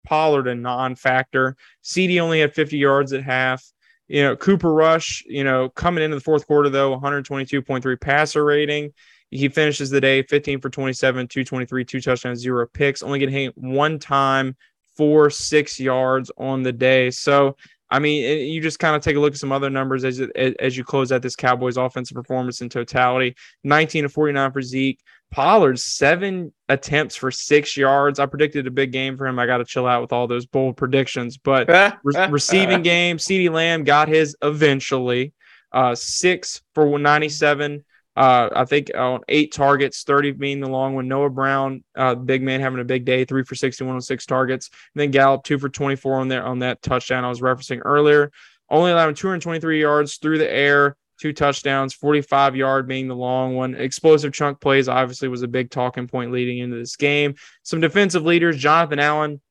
[0.07, 1.57] Pollard a non-factor.
[1.83, 3.61] CeeDee only had 50 yards at half.
[4.07, 8.93] You know, Cooper Rush, you know, coming into the fourth quarter though, 122.3 passer rating.
[9.31, 13.57] He finishes the day 15 for 27, 223, two touchdowns, zero picks, only getting hit
[13.57, 14.55] one time
[14.95, 17.11] for six yards on the day.
[17.11, 17.57] So,
[17.89, 20.77] I mean, you just kind of take a look at some other numbers as as
[20.77, 23.35] you close out this Cowboys offensive performance in totality.
[23.65, 25.01] 19 to 49 for Zeke.
[25.31, 28.19] Pollard seven attempts for six yards.
[28.19, 29.39] I predicted a big game for him.
[29.39, 31.67] I got to chill out with all those bold predictions, but
[32.03, 35.33] re- receiving game, CeeDee Lamb got his eventually.
[35.71, 37.83] Uh, six for 197.
[38.15, 41.07] Uh, I think on eight targets, 30 being the long one.
[41.07, 44.71] Noah Brown, uh, big man having a big day, three for 61 on six targets.
[44.95, 48.31] And then Gallup, two for 24 on there on that touchdown I was referencing earlier.
[48.69, 53.75] Only allowing 223 yards through the air, two touchdowns, 45 yard being the long one.
[53.75, 57.35] Explosive chunk plays obviously was a big talking point leading into this game.
[57.63, 59.41] Some defensive leaders, Jonathan Allen,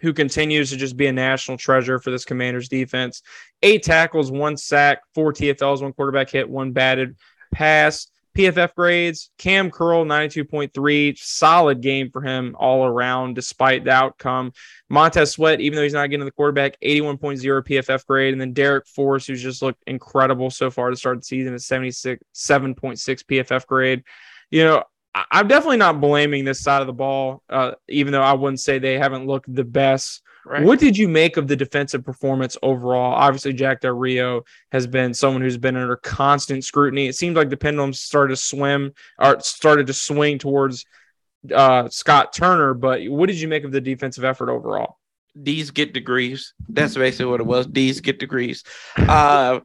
[0.00, 3.22] who continues to just be a national treasure for this commander's defense.
[3.62, 7.16] Eight tackles, one sack, four TFLs, one quarterback hit, one batted
[7.52, 8.08] pass.
[8.36, 14.52] PFF grades, Cam Curl 92.3, solid game for him all around despite the outcome.
[14.88, 18.32] Montez Sweat, even though he's not getting the quarterback, 81.0 PFF grade.
[18.32, 21.60] And then Darrick Forrest, who's just looked incredible so far to start the season, at
[21.60, 24.02] 76, 7.6 PFF grade.
[24.50, 24.84] You know,
[25.30, 28.78] I'm definitely not blaming this side of the ball, uh, even though I wouldn't say
[28.78, 30.22] they haven't looked the best.
[30.46, 30.62] Right.
[30.62, 33.14] What did you make of the defensive performance overall?
[33.14, 34.42] Obviously, Jack Del Rio
[34.72, 37.06] has been someone who's been under constant scrutiny.
[37.06, 40.84] It seems like the pendulum started to swim or started to swing towards
[41.54, 42.74] uh, Scott Turner.
[42.74, 44.98] But what did you make of the defensive effort overall?
[45.42, 46.54] D's get degrees.
[46.68, 47.66] That's basically what it was.
[47.66, 48.62] D's get degrees.
[48.96, 49.60] Uh,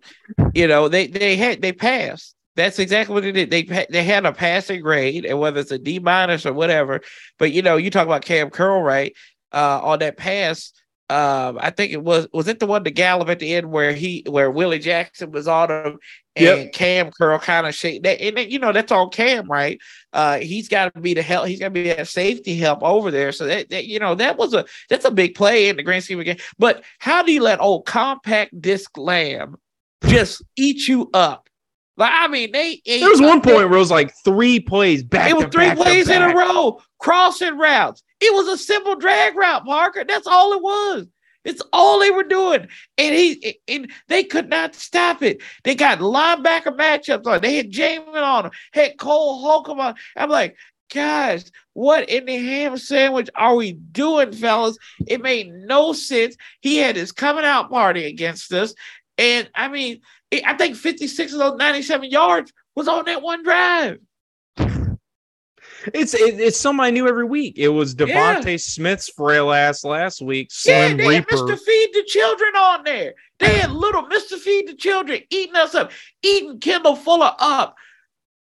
[0.54, 2.36] you know, they they had they passed.
[2.56, 3.52] That's exactly what they did.
[3.52, 7.02] They they had a passing grade, and whether it's a D minus or whatever.
[7.38, 9.16] But you know, you talk about Cam Curl, right?
[9.52, 10.74] Uh, on that pass,
[11.10, 13.94] um, I think it was was it the one to Gallup at the end where
[13.94, 15.98] he where Willie Jackson was on him
[16.36, 16.74] and Yep.
[16.74, 19.80] Cam Curl kind of shake that, and you know that's on Cam, right?
[20.14, 21.48] Uh, he's got to be the help.
[21.48, 23.32] He's got to be that safety help over there.
[23.32, 26.04] So that, that you know that was a that's a big play in the grand
[26.04, 26.38] scheme of game.
[26.60, 29.58] But how do you let old compact disc lamb
[30.06, 31.50] just eat you up?
[31.98, 35.32] Like I mean, they There was one point where it was like three plays back.
[35.32, 38.04] it was three plays in a row, crossing routes.
[38.22, 40.04] It was a simple drag route, Parker.
[40.04, 41.08] That's all it was.
[41.46, 42.68] It's all they were doing,
[42.98, 45.42] and he and they could not stop it.
[45.64, 47.42] They got linebacker matchups on.
[47.42, 49.96] They had Jamin on them, had Cole Holcomb on.
[50.18, 50.58] I'm like,
[50.94, 54.78] guys, what in the ham sandwich are we doing, fellas?
[55.08, 56.36] It made no sense.
[56.60, 58.74] He had his coming out party against us,
[59.18, 60.02] and I mean,
[60.46, 64.00] I think 56 of those 97 yards was on that one drive.
[65.94, 67.58] It's it, it's somebody new every week.
[67.58, 68.58] It was Yeah.
[68.58, 70.50] Smith's frail ass last week.
[70.66, 71.58] Yeah, Slim they had Mr.
[71.60, 73.14] Feed the Children on there.
[73.40, 74.38] They had little Mr.
[74.38, 75.92] Feed the Children eating us up,
[76.24, 77.76] eating Kendall Fuller up.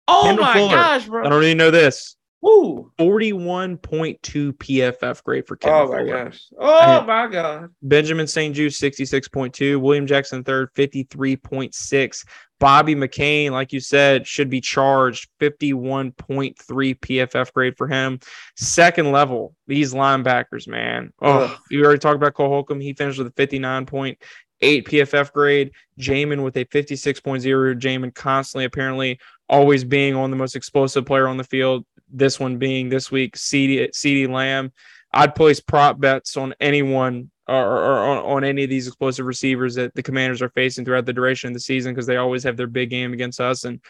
[0.07, 0.71] Oh Kendall my Fuller.
[0.71, 1.25] gosh, bro!
[1.25, 2.17] I don't even know this.
[2.45, 2.93] Woo.
[2.99, 6.25] 41.2 PFF grade for Kendall Oh my Fuller.
[6.25, 6.41] gosh.
[6.59, 7.71] Oh And- my god.
[7.81, 9.81] Benjamin St-Juste, 66.2.
[9.81, 12.25] William Jackson third, 53.6.
[12.61, 16.55] Bobby McCain, like you said, should be charged 51.3
[16.95, 18.19] PFF grade for him.
[18.57, 21.13] Second level, these linebackers, man.
[21.23, 21.59] Oh, Ugh.
[21.71, 22.81] you already talked about Cole Holcomb.
[22.81, 24.17] He finished with a 59.8
[24.63, 25.71] PFF grade.
[25.99, 27.75] Jamin with a 56.0.
[27.81, 29.19] Jamin constantly, apparently,
[29.49, 31.85] always being on the most explosive player on the field.
[32.17, 34.73] This one being this week, CeeDee, CeeDee Lamb.
[35.13, 39.75] I'd place prop bets on anyone or, or, or on, any of these explosive receivers
[39.75, 42.57] that the commanders are facing throughout the duration of the season because they always have
[42.57, 43.65] their big game against us.
[43.65, 43.81] And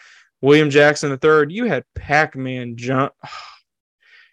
[0.41, 3.12] William Jackson the third, you had Pac-Man jump.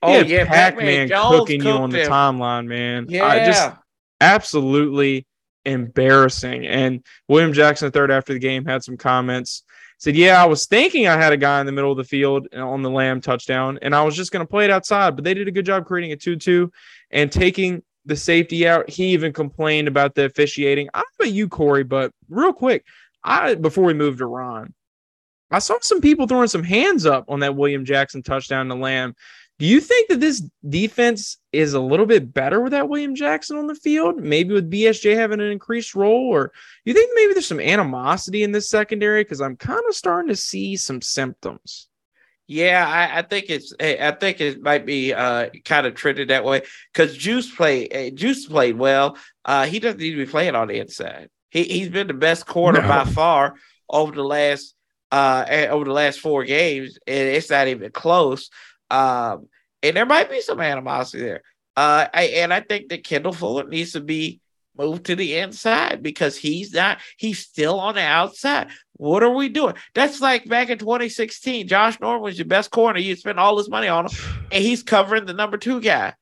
[0.03, 2.11] Oh yeah, yeah, Pac-Man, cooking you on cooked the him.
[2.11, 3.05] timeline, man.
[3.07, 3.23] Yeah.
[3.23, 3.71] I just
[4.19, 5.27] absolutely
[5.63, 6.65] embarrassing.
[6.65, 9.61] And William Jackson the third after the game had some comments.
[10.01, 12.47] Said, "Yeah, I was thinking I had a guy in the middle of the field
[12.55, 15.23] uh, on the Lamb touchdown, and I was just going to play it outside, but
[15.23, 16.71] they did a good job creating a two-two
[17.11, 18.89] and taking the safety out.
[18.89, 20.89] He even complained about the officiating.
[20.91, 22.83] I don't know about you, Corey, but real quick,
[23.23, 24.73] I before we move to Ron,
[25.51, 29.13] I saw some people throwing some hands up on that William Jackson touchdown to Lamb.
[29.61, 33.67] Do you think that this defense is a little bit better without William Jackson on
[33.67, 34.17] the field?
[34.17, 36.51] Maybe with BSJ having an increased role, or do
[36.85, 39.23] you think maybe there's some animosity in this secondary?
[39.23, 41.89] Because I'm kind of starting to see some symptoms.
[42.47, 43.71] Yeah, I, I, think it's.
[43.79, 47.95] I think it might be uh, kind of treated that way because Juice played.
[47.95, 49.15] Uh, Juice played well.
[49.45, 51.29] Uh, he doesn't need to be playing on the inside.
[51.51, 52.87] He he's been the best corner no.
[52.87, 53.53] by far
[53.87, 54.73] over the last
[55.11, 58.49] uh over the last four games, and it's not even close.
[58.91, 59.47] Um,
[59.81, 61.43] and there might be some animosity there.
[61.75, 64.41] Uh, I, and I think that Kendall Fuller needs to be
[64.77, 66.99] moved to the inside because he's not.
[67.17, 68.67] He's still on the outside.
[68.97, 69.75] What are we doing?
[69.95, 71.67] That's like back in 2016.
[71.67, 72.99] Josh Norman was your best corner.
[72.99, 74.11] You spent all this money on him,
[74.51, 76.13] and he's covering the number two guy.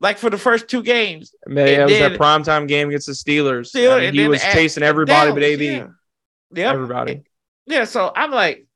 [0.00, 1.34] Like for the first two games.
[1.46, 3.72] Man, it was that primetime game against the Steelers.
[3.72, 5.64] Steelers he was chasing everybody but AB.
[5.66, 5.86] Yeah.
[6.52, 6.74] Yep.
[6.74, 7.22] Everybody.
[7.66, 7.84] Yeah.
[7.84, 8.66] So I'm like,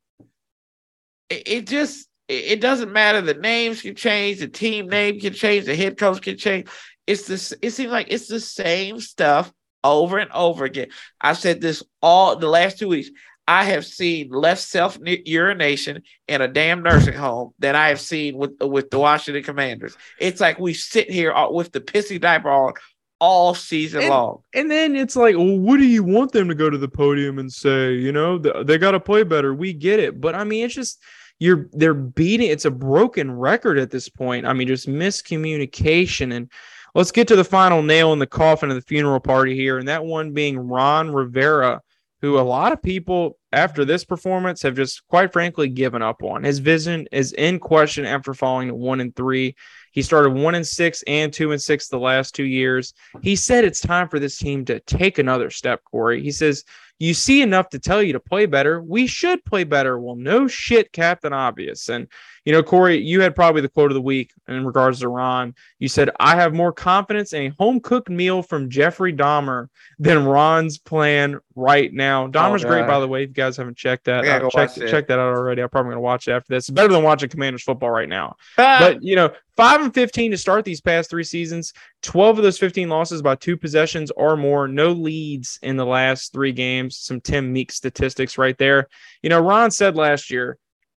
[1.28, 3.20] it, it just it, doesn't matter.
[3.20, 6.68] The names can change, the team name can change, the head coach can change.
[7.06, 7.54] It's this.
[7.62, 9.52] It seems like it's the same stuff
[9.82, 10.88] over and over again.
[11.20, 13.10] I've said this all the last two weeks.
[13.46, 18.36] I have seen less self urination in a damn nursing home than I have seen
[18.36, 19.96] with with the Washington Commanders.
[20.20, 22.74] It's like we sit here with the pissy diaper on
[23.20, 24.42] all season and, long.
[24.54, 27.38] And then it's like, well, what do you want them to go to the podium
[27.38, 27.94] and say?
[27.94, 29.54] You know, they, they got to play better.
[29.54, 31.02] We get it, but I mean, it's just
[31.38, 32.50] you're they're beating.
[32.50, 34.46] It's a broken record at this point.
[34.46, 36.50] I mean, just miscommunication and
[36.94, 39.88] let's get to the final nail in the coffin of the funeral party here, and
[39.88, 41.80] that one being Ron Rivera,
[42.20, 46.42] who a lot of people after this performance have just quite frankly given up on.
[46.42, 49.54] His vision is in question after falling to one and three.
[49.92, 52.92] He started one and six and two and six the last two years.
[53.22, 56.22] He said it's time for this team to take another step, Corey.
[56.22, 56.64] He says
[56.98, 58.82] you see enough to tell you to play better.
[58.82, 59.98] We should play better.
[59.98, 61.88] Well, no shit, Captain Obvious.
[61.88, 62.08] And,
[62.48, 65.54] you know, Corey, you had probably the quote of the week in regards to Ron.
[65.80, 69.68] You said, I have more confidence in a home cooked meal from Jeffrey Dahmer
[69.98, 72.26] than Ron's plan right now.
[72.26, 73.24] Dahmer's oh, great, by the way.
[73.24, 75.60] If you guys haven't checked that, uh, check, check that out already.
[75.60, 76.70] I'm probably going to watch it after this.
[76.70, 78.36] It's better than watching Commanders football right now.
[78.56, 82.56] but, you know, 5 and 15 to start these past three seasons, 12 of those
[82.56, 86.96] 15 losses by two possessions or more, no leads in the last three games.
[86.96, 88.88] Some Tim Meek statistics right there.
[89.20, 90.56] You know, Ron said last year,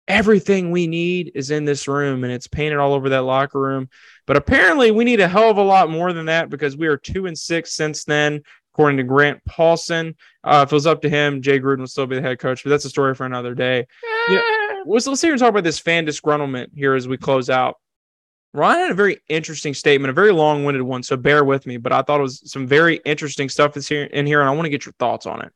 [0.08, 3.88] everything we need is in this room and it's painted all over that locker room.
[4.26, 6.96] But apparently, we need a hell of a lot more than that because we are
[6.96, 8.42] two and six since then,
[8.72, 10.16] according to Grant Paulsen.
[10.42, 12.64] Uh, if it was up to him, Jay Gruden would still be the head coach,
[12.64, 13.86] but that's a story for another day.
[14.28, 17.48] You know, let's, let's here and talk about this fan disgruntlement here as we close
[17.50, 17.76] out.
[18.54, 21.02] Ron had a very interesting statement, a very long winded one.
[21.02, 24.04] So bear with me, but I thought it was some very interesting stuff that's here
[24.04, 25.52] in here, and I want to get your thoughts on it.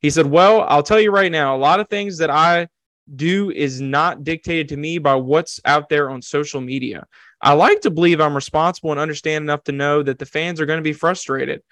[0.00, 2.66] He said, Well, I'll tell you right now, a lot of things that I
[3.14, 7.06] do is not dictated to me by what's out there on social media.
[7.40, 10.66] I like to believe I'm responsible and understand enough to know that the fans are
[10.66, 11.62] going to be frustrated.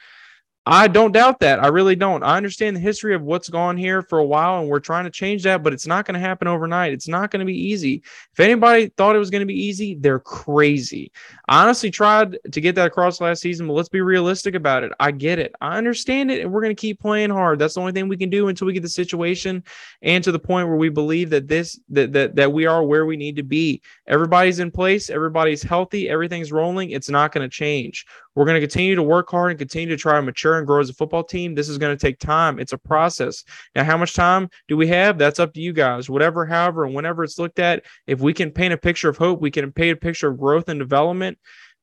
[0.66, 1.62] I don't doubt that.
[1.62, 2.22] I really don't.
[2.22, 5.10] I understand the history of what's gone here for a while, and we're trying to
[5.10, 6.92] change that, but it's not going to happen overnight.
[6.92, 8.02] It's not going to be easy.
[8.32, 11.12] If anybody thought it was going to be easy, they're crazy.
[11.48, 14.92] I honestly tried to get that across last season, but let's be realistic about it.
[15.00, 15.54] I get it.
[15.62, 17.58] I understand it, and we're going to keep playing hard.
[17.58, 19.64] That's the only thing we can do until we get the situation
[20.02, 23.06] and to the point where we believe that this that that, that we are where
[23.06, 23.80] we need to be.
[24.06, 26.90] Everybody's in place, everybody's healthy, everything's rolling.
[26.90, 28.04] It's not going to change.
[28.34, 30.80] We're going to continue to work hard and continue to try to mature and grow
[30.80, 31.54] as a football team.
[31.54, 32.58] This is going to take time.
[32.58, 33.44] It's a process.
[33.74, 35.18] Now, how much time do we have?
[35.18, 36.10] That's up to you guys.
[36.10, 39.40] Whatever, however, and whenever it's looked at, if we can paint a picture of hope,
[39.40, 41.38] we can paint a picture of growth and development,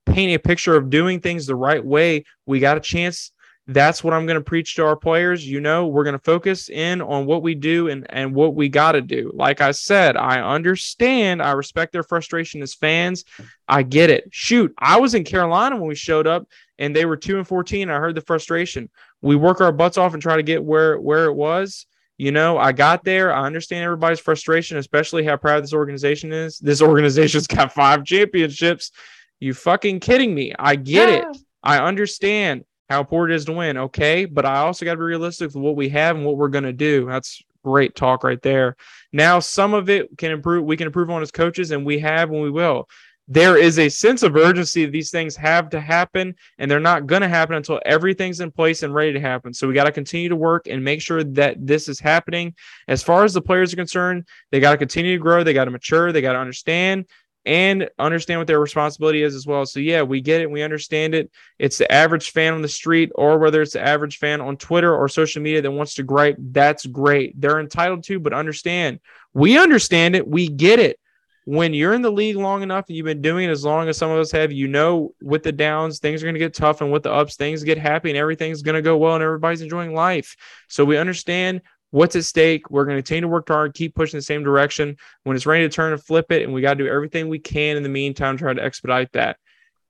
[0.06, 2.24] paint a picture of doing things the right way.
[2.46, 3.32] We got a chance
[3.68, 5.46] that's what I'm going to preach to our players.
[5.46, 8.70] You know, we're going to focus in on what we do and, and what we
[8.70, 9.30] got to do.
[9.34, 11.42] Like I said, I understand.
[11.42, 13.26] I respect their frustration as fans.
[13.68, 14.30] I get it.
[14.32, 16.48] Shoot, I was in Carolina when we showed up
[16.80, 17.90] and they were two and 14.
[17.90, 18.90] I heard the frustration.
[19.22, 21.86] We work our butts off and try to get where, where it was.
[22.18, 23.32] You know, I got there.
[23.34, 26.58] I understand everybody's frustration, especially how proud this organization is.
[26.58, 28.92] This organization's got five championships.
[29.40, 30.54] You fucking kidding me?
[30.58, 31.30] I get yeah.
[31.30, 31.38] it.
[31.62, 33.78] I understand how important it is to win.
[33.78, 34.26] Okay.
[34.26, 36.64] But I also got to be realistic with what we have and what we're going
[36.64, 37.06] to do.
[37.06, 38.78] That's great talk right there.
[39.12, 40.66] Now, some of it can improve.
[40.66, 42.88] We can improve on as coaches, and we have and we will.
[43.28, 44.86] There is a sense of urgency.
[44.86, 48.84] These things have to happen, and they're not going to happen until everything's in place
[48.84, 49.54] and ready to happen.
[49.54, 52.56] So we got to continue to work and make sure that this is happening.
[52.88, 55.44] As far as the players are concerned, they got to continue to grow.
[55.44, 56.12] They got to mature.
[56.12, 57.06] They got to understand
[57.46, 59.66] and understand what their responsibility is as well.
[59.66, 61.32] So yeah, we get it, we understand it.
[61.58, 64.94] It's the average fan on the street, or whether it's the average fan on Twitter
[64.94, 66.36] or social media that wants to gripe.
[66.38, 67.40] That's great.
[67.40, 69.00] They're entitled to, but understand
[69.34, 71.00] we understand it, we get it.
[71.48, 73.98] When you're in the league long enough and you've been doing it as long as
[73.98, 76.82] some of us have, you know, with the downs, things are going to get tough,
[76.82, 79.62] and with the ups, things get happy, and everything's going to go well, and everybody's
[79.62, 80.36] enjoying life.
[80.68, 82.70] So we understand what's at stake.
[82.70, 84.98] We're going to continue to work hard, keep pushing the same direction.
[85.24, 87.40] When it's ready to turn and flip it, and we got to do everything we
[87.40, 89.38] can in the meantime, try to expedite that.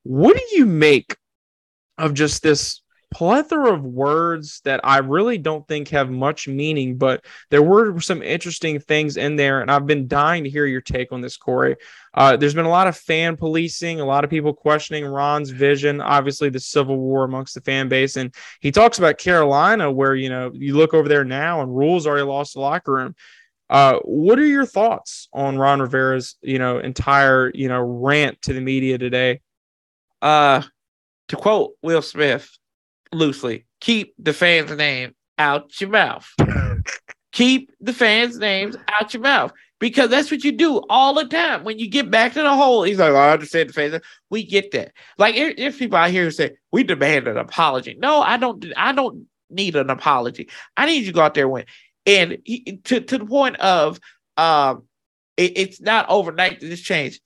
[0.03, 1.17] What do you make
[1.97, 2.83] of just this
[3.17, 8.21] plethora of words that I really don't think have much meaning, but there were some
[8.21, 11.77] interesting things in there, and I've been dying to hear your take on this, Corey.
[12.13, 15.99] Uh, there's been a lot of fan policing, a lot of people questioning Ron's vision,
[15.99, 20.29] obviously the civil war amongst the fan base, and he talks about Carolina, where you
[20.29, 23.15] know you look over there now, and Rhule's already lost the locker room.
[23.67, 28.53] Uh, what are your thoughts on Ron Rivera's, you know, entire, you know, rant to
[28.53, 29.41] the media today?
[30.21, 30.61] Uh,
[31.29, 32.47] to quote Will Smith,
[33.11, 33.65] loosely.
[33.81, 36.27] Keep the fans' name out your mouth.
[37.31, 41.63] Keep the fans' names out your mouth because that's what you do all the time.
[41.63, 44.01] When you get back to the hole, he's like, I understand the fans.
[44.29, 44.93] We get that.
[45.17, 48.65] Like, if people out here who say we demand an apology, no, I don't.
[48.75, 50.49] I don't need an apology.
[50.75, 51.65] I need you to go out there and win.
[52.05, 53.99] And he, to to the point of,
[54.37, 54.83] um,
[55.35, 57.21] it, it's not overnight that this changed.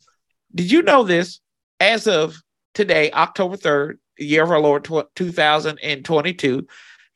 [0.54, 1.40] Did you know this?
[1.80, 2.36] As of
[2.76, 6.68] today, October third, year of our Lord 2022,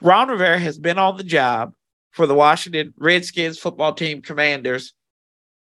[0.01, 1.73] Ron Rivera has been on the job
[2.11, 4.93] for the Washington Redskins football team commanders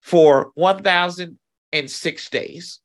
[0.00, 2.80] for 1,006 days.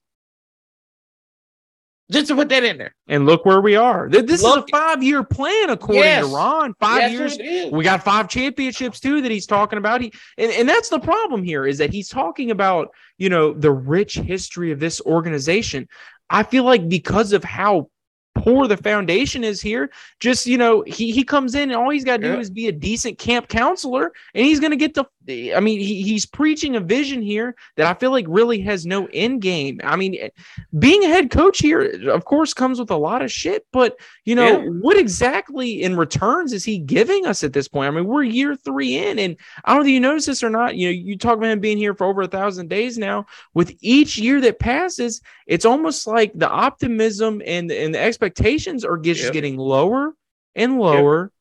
[2.12, 2.94] Just to put that in there.
[3.08, 4.08] And look where we are.
[4.08, 6.76] This look, is a five year plan, according yes, to Ron.
[6.80, 7.38] Five years.
[7.72, 10.02] We got five championships too that he's talking about.
[10.02, 13.72] He and, and that's the problem here is that he's talking about, you know, the
[13.72, 15.88] rich history of this organization.
[16.30, 17.90] I feel like because of how
[18.36, 19.92] poor the foundation is here.
[20.20, 22.40] Just you know, he he comes in and all he's got to do yeah.
[22.40, 25.06] is be a decent camp counselor, and he's going to get the.
[25.28, 29.08] I mean, he, he's preaching a vision here that I feel like really has no
[29.12, 29.80] end game.
[29.84, 30.30] I mean, eh,
[30.78, 34.36] being a head coach here, of course, comes with a lot of shit, but you
[34.36, 34.70] know, yeah.
[34.82, 37.88] what exactly in returns is he giving us at this point?
[37.88, 40.50] I mean, we're year three in, and I don't know if you notice this or
[40.50, 40.76] not.
[40.76, 43.26] You know, you talk about him being here for over a thousand days now.
[43.54, 48.98] With each year that passes, it's almost like the optimism and and the expectations are
[48.98, 49.34] just yep.
[49.34, 50.14] getting lower
[50.56, 51.32] and lower yep.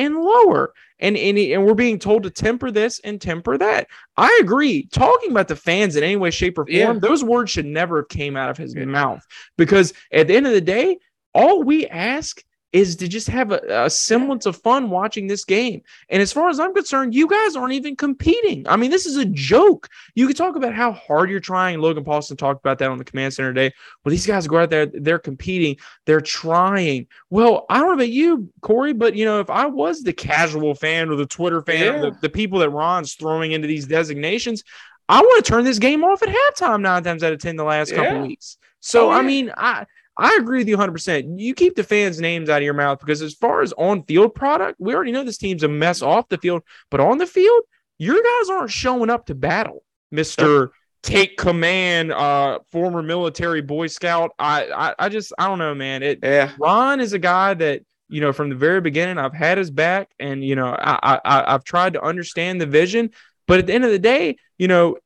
[0.00, 0.72] And lower.
[0.98, 3.86] And, and and we're being told to temper this and temper that.
[4.16, 4.86] I agree.
[4.92, 6.92] Talking about the fans in any way, shape, or form, yeah.
[6.92, 8.84] those words should never have came out of his yeah.
[8.84, 9.24] mouth.
[9.56, 10.98] Because at the end of the day,
[11.32, 12.42] all we ask
[12.72, 15.82] is to just have a, a, semblance of fun watching this game.
[16.08, 18.66] And as far as I'm concerned, you guys aren't even competing.
[18.68, 19.88] I mean, this is a joke.
[20.14, 21.80] You could talk about how hard you're trying.
[21.80, 23.74] Logan Paulsen talked about that on the command center today.
[24.04, 27.08] Well, these guys go out there, they're competing, they're trying.
[27.28, 30.74] Well, I don't know about you, Corey, but you know, if I was the casual
[30.74, 32.00] fan or the Twitter fan, yeah.
[32.00, 34.62] the, the people that Ron's throwing into these designations,
[35.08, 37.64] I want to turn this game off at halftime nine times out of 10 the
[37.64, 37.96] last yeah.
[37.96, 38.58] couple weeks.
[38.78, 39.18] So, oh, yeah.
[39.18, 39.86] I mean, I
[40.16, 41.40] I agree with you 100%.
[41.40, 44.34] You keep the fans' names out of your mouth because, as far as on field
[44.34, 47.62] product, we already know this team's a mess off the field, but on the field,
[47.98, 49.82] your guys aren't showing up to battle,
[50.14, 50.70] Mr.
[51.02, 54.32] Take command, uh, former military Boy Scout.
[54.38, 56.02] I, I, I just, I don't know, man.
[56.02, 56.52] It, yeah.
[56.58, 60.10] Ron is a guy that, you know, from the very beginning, I've had his back
[60.18, 63.10] and, you know, I, I, I've tried to understand the vision.
[63.46, 64.98] But at the end of the day, you know,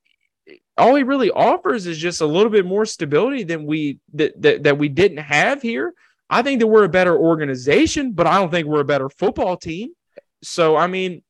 [0.77, 4.63] all he really offers is just a little bit more stability than we that, that
[4.65, 5.95] that we didn't have here.
[6.29, 9.57] I think that we're a better organization, but I don't think we're a better football
[9.57, 9.91] team.
[10.43, 11.23] So I mean,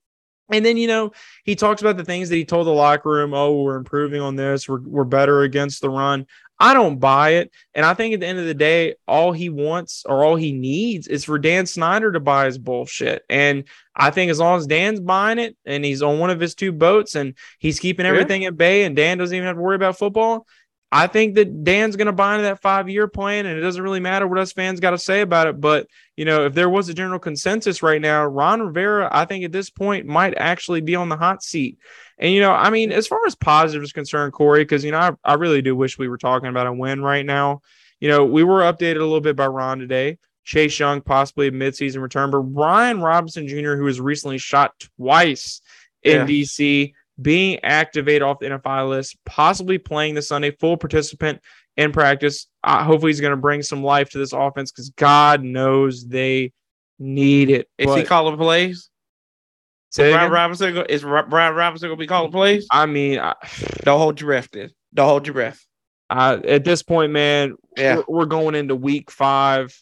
[0.50, 1.12] and then you know
[1.44, 3.34] he talks about the things that he told the locker room.
[3.34, 4.68] Oh, we're improving on this.
[4.68, 6.26] We're we're better against the run.
[6.60, 7.50] I don't buy it.
[7.74, 10.52] And I think at the end of the day, all he wants or all he
[10.52, 13.22] needs is for Dan Snyder to buy his bullshit.
[13.28, 13.64] And
[13.96, 16.70] I think as long as Dan's buying it and he's on one of his two
[16.70, 18.48] boats and he's keeping everything yeah.
[18.48, 20.46] at bay and Dan doesn't even have to worry about football,
[20.96, 23.82] I think that Dan's going to buy into that five year plan, and it doesn't
[23.82, 25.60] really matter what us fans got to say about it.
[25.60, 29.44] But you know, if there was a general consensus right now, Ron Rivera, I think
[29.44, 31.78] at this point might actually be on the hot seat.
[32.16, 35.00] And you know, I mean, as far as positive is concerned, Corey, because you know,
[35.00, 37.62] I, I really do wish we were talking about a win right now.
[37.98, 40.18] You know, we were updated a little bit by Ron today.
[40.44, 45.60] Chase Young possibly a midseason return, but Ryan Robinson Jr., who was recently shot twice
[46.04, 46.26] in yeah.
[46.26, 51.40] DC being activated off the NFI list, possibly playing this Sunday, full participant
[51.76, 52.46] in practice.
[52.62, 56.52] Uh, hopefully, he's going to bring some life to this offense because God knows they
[56.98, 57.68] need it.
[57.78, 58.90] Is but, he calling plays?
[59.96, 62.66] Brian Robinson is Brian Robinson going to be calling plays?
[62.70, 63.34] I mean, I,
[63.82, 64.48] don't hold your breath.
[64.52, 65.64] Then don't hold your breath.
[66.10, 67.96] Uh, at this point, man, yeah.
[67.96, 69.74] we're, we're going into week five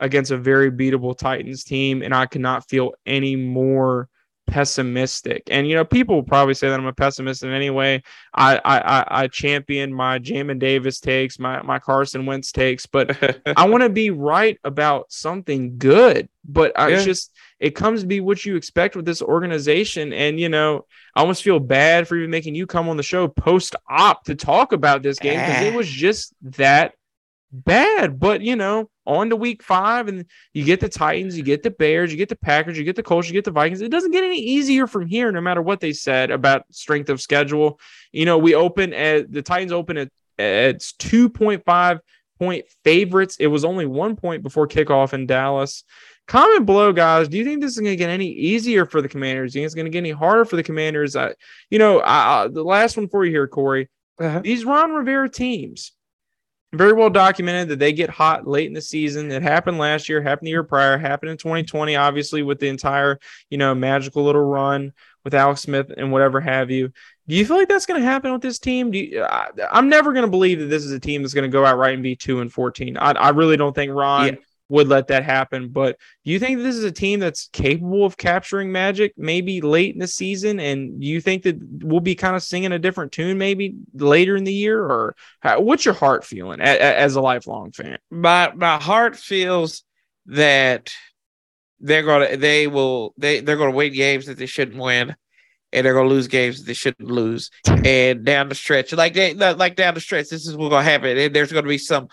[0.00, 4.08] against a very beatable Titans team, and I cannot feel any more
[4.46, 5.42] pessimistic.
[5.50, 8.02] And you know, people will probably say that I'm a pessimist in any way.
[8.34, 13.16] I I I champion my Jamin Davis takes, my my Carson Wentz takes, but
[13.56, 16.28] I want to be right about something good.
[16.44, 17.02] But I Yeah.
[17.02, 20.12] just it comes to be what you expect with this organization.
[20.12, 20.84] And you know,
[21.14, 24.34] I almost feel bad for even making you come on the show post op to
[24.34, 25.76] talk about this game because it Ah.
[25.76, 26.94] was just that
[27.54, 28.18] bad.
[28.18, 31.70] But you know, on to week five, and you get the Titans, you get the
[31.70, 33.80] Bears, you get the Packers, you get the Colts, you get the Vikings.
[33.80, 37.20] It doesn't get any easier from here, no matter what they said about strength of
[37.20, 37.78] schedule.
[38.12, 42.00] You know, we open at the Titans open at at 2.5
[42.38, 43.36] point favorites.
[43.38, 45.84] It was only one point before kickoff in Dallas.
[46.26, 47.28] Comment below, guys.
[47.28, 49.52] Do you think this is going to get any easier for the Commanders?
[49.52, 51.16] Do you think it's going to get any harder for the Commanders?
[51.16, 51.34] I,
[51.68, 53.90] you know, I, I, the last one for you here, Corey.
[54.18, 54.40] Uh-huh.
[54.42, 55.92] These Ron Rivera teams,
[56.74, 59.30] very well documented that they get hot late in the season.
[59.30, 63.18] It happened last year, happened the year prior, happened in 2020, obviously, with the entire,
[63.50, 64.92] you know, magical little run
[65.24, 66.92] with Alex Smith and whatever have you.
[67.26, 68.90] Do you feel like that's going to happen with this team?
[68.90, 71.50] Do you, I, I'm never going to believe that this is a team that's going
[71.50, 72.98] to go out right and be two and 14.
[72.98, 74.34] I, I really don't think Ron Yeah.
[74.68, 75.68] Would let that happen.
[75.68, 79.94] But do you think this is a team that's capable of capturing magic maybe late
[79.94, 80.58] in the season?
[80.58, 84.36] And do you think that we'll be kind of singing a different tune maybe later
[84.36, 84.80] in the year?
[84.80, 87.98] Or how, what's your heart feeling a, a- as a lifelong fan?
[88.10, 89.84] my my heart feels
[90.26, 90.92] that
[91.80, 95.14] they're gonna they will they they're gonna win games that they shouldn't win,
[95.72, 97.50] and they're gonna lose games that they shouldn't lose.
[97.84, 101.18] And down the stretch, like they like down the stretch, this is what's gonna happen.
[101.18, 102.08] And there's gonna be some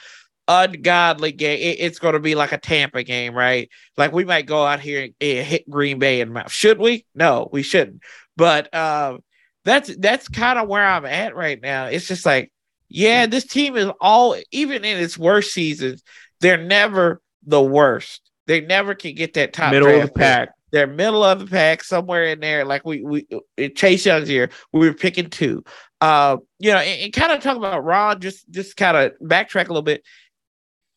[0.52, 1.60] ungodly game.
[1.60, 3.70] It- it's gonna be like a Tampa game, right?
[3.98, 6.52] Like we might go out here and, and hit Green Bay in the mouth.
[6.52, 7.06] Should we?
[7.16, 8.02] No, we shouldn't.
[8.38, 9.20] But um,
[9.66, 11.86] that's that's kind of where I'm at right now.
[11.86, 12.52] It's just like,
[12.90, 16.04] yeah, this team is all even in its worst seasons,
[16.40, 18.22] they're never the worst.
[18.48, 20.16] They never can get that top Middle of the pick.
[20.16, 20.50] pack.
[20.72, 22.64] They're middle of the pack, somewhere in there.
[22.66, 23.28] Like we we
[23.76, 25.64] Chase Young's here, we were picking two.
[26.00, 28.20] Uh, you know, and, and kind of talk about Ron.
[28.22, 30.04] Just just kind of backtrack a little bit.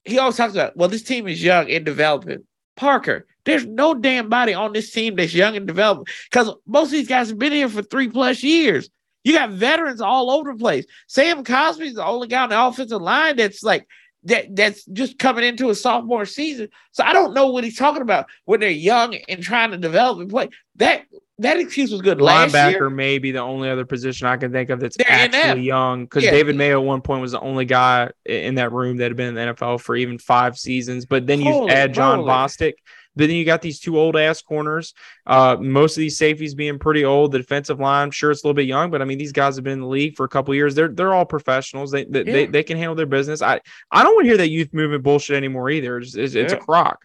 [0.04, 2.44] He always talks about, well, this team is young and developing.
[2.76, 6.92] Parker, there's no damn body on this team that's young and developing because most of
[6.92, 8.90] these guys have been here for three plus years.
[9.22, 10.84] You got veterans all over the place.
[11.06, 13.86] Sam Cosmi's the only guy on the offensive line that's like
[14.24, 16.68] that that's just coming into a sophomore season.
[16.92, 20.18] So I don't know what he's talking about when they're young and trying to develop
[20.18, 20.48] and play.
[20.76, 21.04] That
[21.38, 22.90] that excuse was good last Linebacker year.
[22.90, 26.30] may be the only other position I can think of that's actually young because Yeah.
[26.30, 29.28] David Mayo at one point was the only guy in that room that had been
[29.28, 31.06] in the NFL for even five seasons.
[31.06, 32.30] But then you Holy add John moly.
[32.30, 32.74] Bostic.
[33.16, 34.92] But then you got these two old ass corners.
[35.24, 37.30] Uh, most of these safeties being pretty old.
[37.30, 39.62] The defensive line, sure, it's a little bit young, but I mean, these guys have
[39.62, 40.74] been in the league for a couple years.
[40.74, 41.92] They're they're all professionals.
[41.92, 42.50] They they, they Yeah.
[42.50, 43.40] they can handle their business.
[43.40, 43.60] I
[43.92, 45.98] I don't want to hear that youth movement bullshit anymore either.
[45.98, 46.98] It's, it's, it's a crock.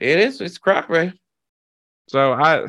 [0.00, 0.40] It is.
[0.40, 1.16] It's crock, man.
[2.08, 2.66] So I,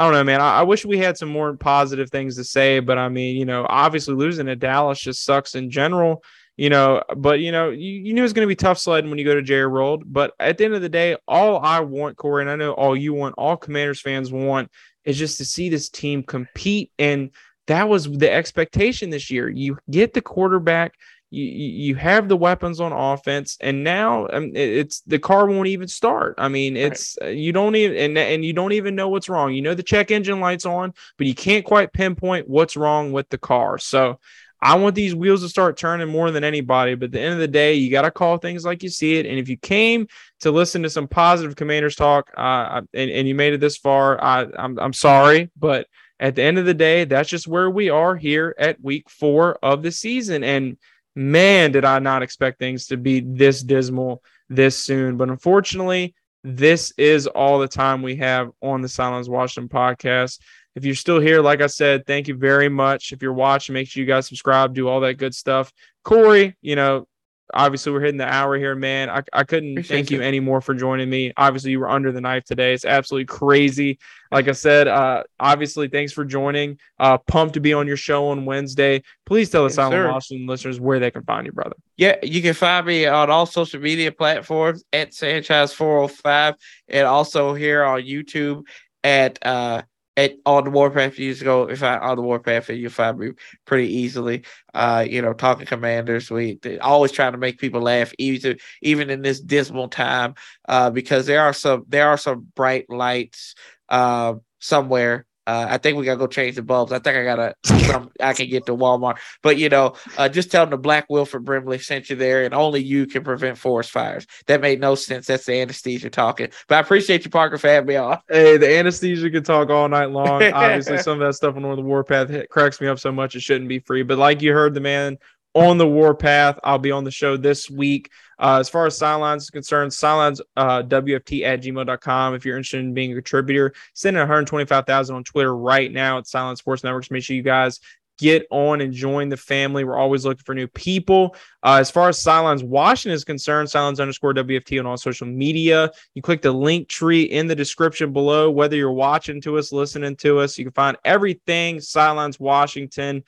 [0.00, 0.40] I don't know, man.
[0.40, 3.44] I, I wish we had some more positive things to say, but I mean, you
[3.44, 6.24] know, obviously losing to Dallas just sucks in general.
[6.56, 9.10] You know, but you know, you, you knew it was going to be tough sledding
[9.10, 10.04] when you go to Jerry World.
[10.06, 12.96] But at the end of the day, all I want, Corey, and I know all
[12.96, 14.70] you want, all Commanders fans want,
[15.04, 16.92] is just to see this team compete.
[16.98, 17.30] And
[17.66, 19.50] that was the expectation this year.
[19.50, 20.94] You get the quarterback,
[21.30, 25.88] you you have the weapons on offense, and now um, it's the car won't even
[25.88, 26.34] start.
[26.38, 29.54] I mean, it's uh, you don't even and and you don't even know what's wrong.
[29.54, 33.28] You know the check engine lights on, but you can't quite pinpoint what's wrong with
[33.30, 33.78] the car.
[33.78, 34.18] So.
[34.62, 36.94] I want these wheels to start turning more than anybody.
[36.94, 39.16] But at the end of the day, you got to call things like you see
[39.16, 39.24] it.
[39.24, 40.06] And if you came
[40.40, 44.22] to listen to some positive commanders talk uh, and, and you made it this far,
[44.22, 45.50] I, I'm, I'm sorry.
[45.56, 45.86] But
[46.18, 49.54] at the end of the day, that's just where we are here at week four
[49.62, 50.44] of the season.
[50.44, 50.76] And
[51.14, 55.16] man, did I not expect things to be this dismal this soon.
[55.16, 60.40] But unfortunately, this is all the time we have on the Sidelines Washington podcast.
[60.74, 63.12] If you're still here, like I said, thank you very much.
[63.12, 65.72] If you're watching, make sure you guys subscribe, do all that good stuff.
[66.04, 67.06] Corey, you know,
[67.54, 69.10] obviously we're hitting the hour here, man.
[69.10, 71.32] I, I couldn't Appreciate thank you anymore for joining me.
[71.36, 72.74] Obviously, you were under the knife today.
[72.74, 73.98] It's absolutely crazy.
[74.30, 76.78] Like I said, uh, obviously, thanks for joining.
[76.98, 79.02] Uh, pumped to be on your show on Wednesday.
[79.26, 80.12] Please tell the Yes, Silent.
[80.12, 81.76] Washington listeners where they can find you, brother.
[81.96, 86.54] Yeah, you can find me on all social media platforms at Sanchez405
[86.88, 88.62] and also here on YouTube
[89.02, 89.82] at uh
[90.16, 91.18] at on the Warpath.
[91.18, 93.30] You just go if I on the Warpath and you'll find me
[93.64, 94.44] pretty easily.
[94.74, 96.30] Uh, you know, talking commanders.
[96.30, 100.34] We always trying to make people laugh, even even in this dismal time.
[100.68, 103.54] Uh, because there are some there are some bright lights
[103.88, 105.26] uh somewhere.
[105.50, 106.92] Uh, I think we gotta go change the bulbs.
[106.92, 109.16] I think I gotta some I can get to Walmart.
[109.42, 112.54] But you know, uh, just tell them the Black Wilford Brimley sent you there, and
[112.54, 114.28] only you can prevent forest fires.
[114.46, 115.26] That made no sense.
[115.26, 116.50] That's the anesthesia talking.
[116.68, 118.20] But I appreciate you, Parker, for having me on.
[118.28, 120.40] Hey, the anesthesia can talk all night long.
[120.52, 123.68] Obviously, some of that stuff on the Warpath cracks me up so much it shouldn't
[123.68, 124.04] be free.
[124.04, 125.18] But like you heard the man
[125.54, 128.10] on the Warpath, I'll be on the show this week.
[128.38, 132.34] Uh, as far as Sidelines is concerned, Sidelines uh, WFT at gmail.com.
[132.34, 136.26] If you're interested in being a contributor, send in 125000 on Twitter right now at
[136.26, 137.10] Sidelines Sports Networks.
[137.10, 137.80] Make sure you guys
[138.20, 139.82] get on and join the family.
[139.82, 141.34] We're always looking for new people.
[141.62, 145.90] Uh, as far as Sidelines Washington is concerned, Sidelines underscore WFT on all social media.
[146.14, 148.50] You click the link tree in the description below.
[148.50, 153.24] Whether you're watching to us, listening to us, you can find everything Sidelines Washington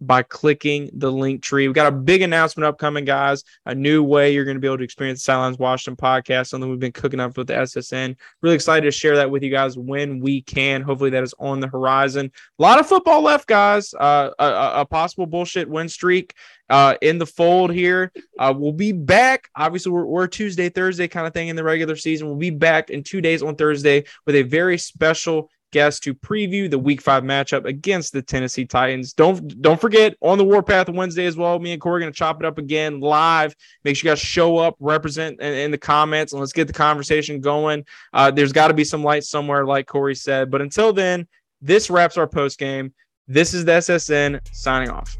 [0.00, 1.68] by clicking the link tree.
[1.68, 3.44] We got a big announcement upcoming, guys.
[3.66, 6.68] A new way you're going to be able to experience the Sidelines Washington podcast, something
[6.68, 8.16] we've been cooking up with the SSN.
[8.42, 10.82] Really excited to share that with you guys when we can.
[10.82, 12.30] Hopefully, that is on the horizon.
[12.58, 13.94] A lot of football left, guys.
[13.94, 16.34] Uh, a, a, possible bullshit win streak
[16.70, 18.12] uh, in the fold here.
[18.38, 19.48] Uh, we'll be back.
[19.56, 22.26] Obviously, we're, we're Tuesday, Thursday kind of thing in the regular season.
[22.28, 26.70] We'll be back in two days on Thursday with a very special guest to preview
[26.70, 29.12] the Week Five matchup against the Tennessee Titans.
[29.12, 31.58] Don't don't forget on the Warpath Wednesday as well.
[31.58, 33.54] Me and Corey are gonna chop it up again live.
[33.84, 36.72] Make sure you guys show up, represent in, in the comments, and let's get the
[36.72, 37.84] conversation going.
[38.12, 40.50] Uh, there's got to be some light somewhere, like Corey said.
[40.50, 41.26] But until then,
[41.60, 42.92] this wraps our post game.
[43.28, 45.16] This is the SSN signing off.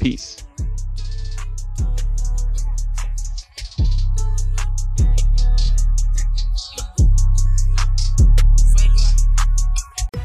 [0.00, 0.44] Peace.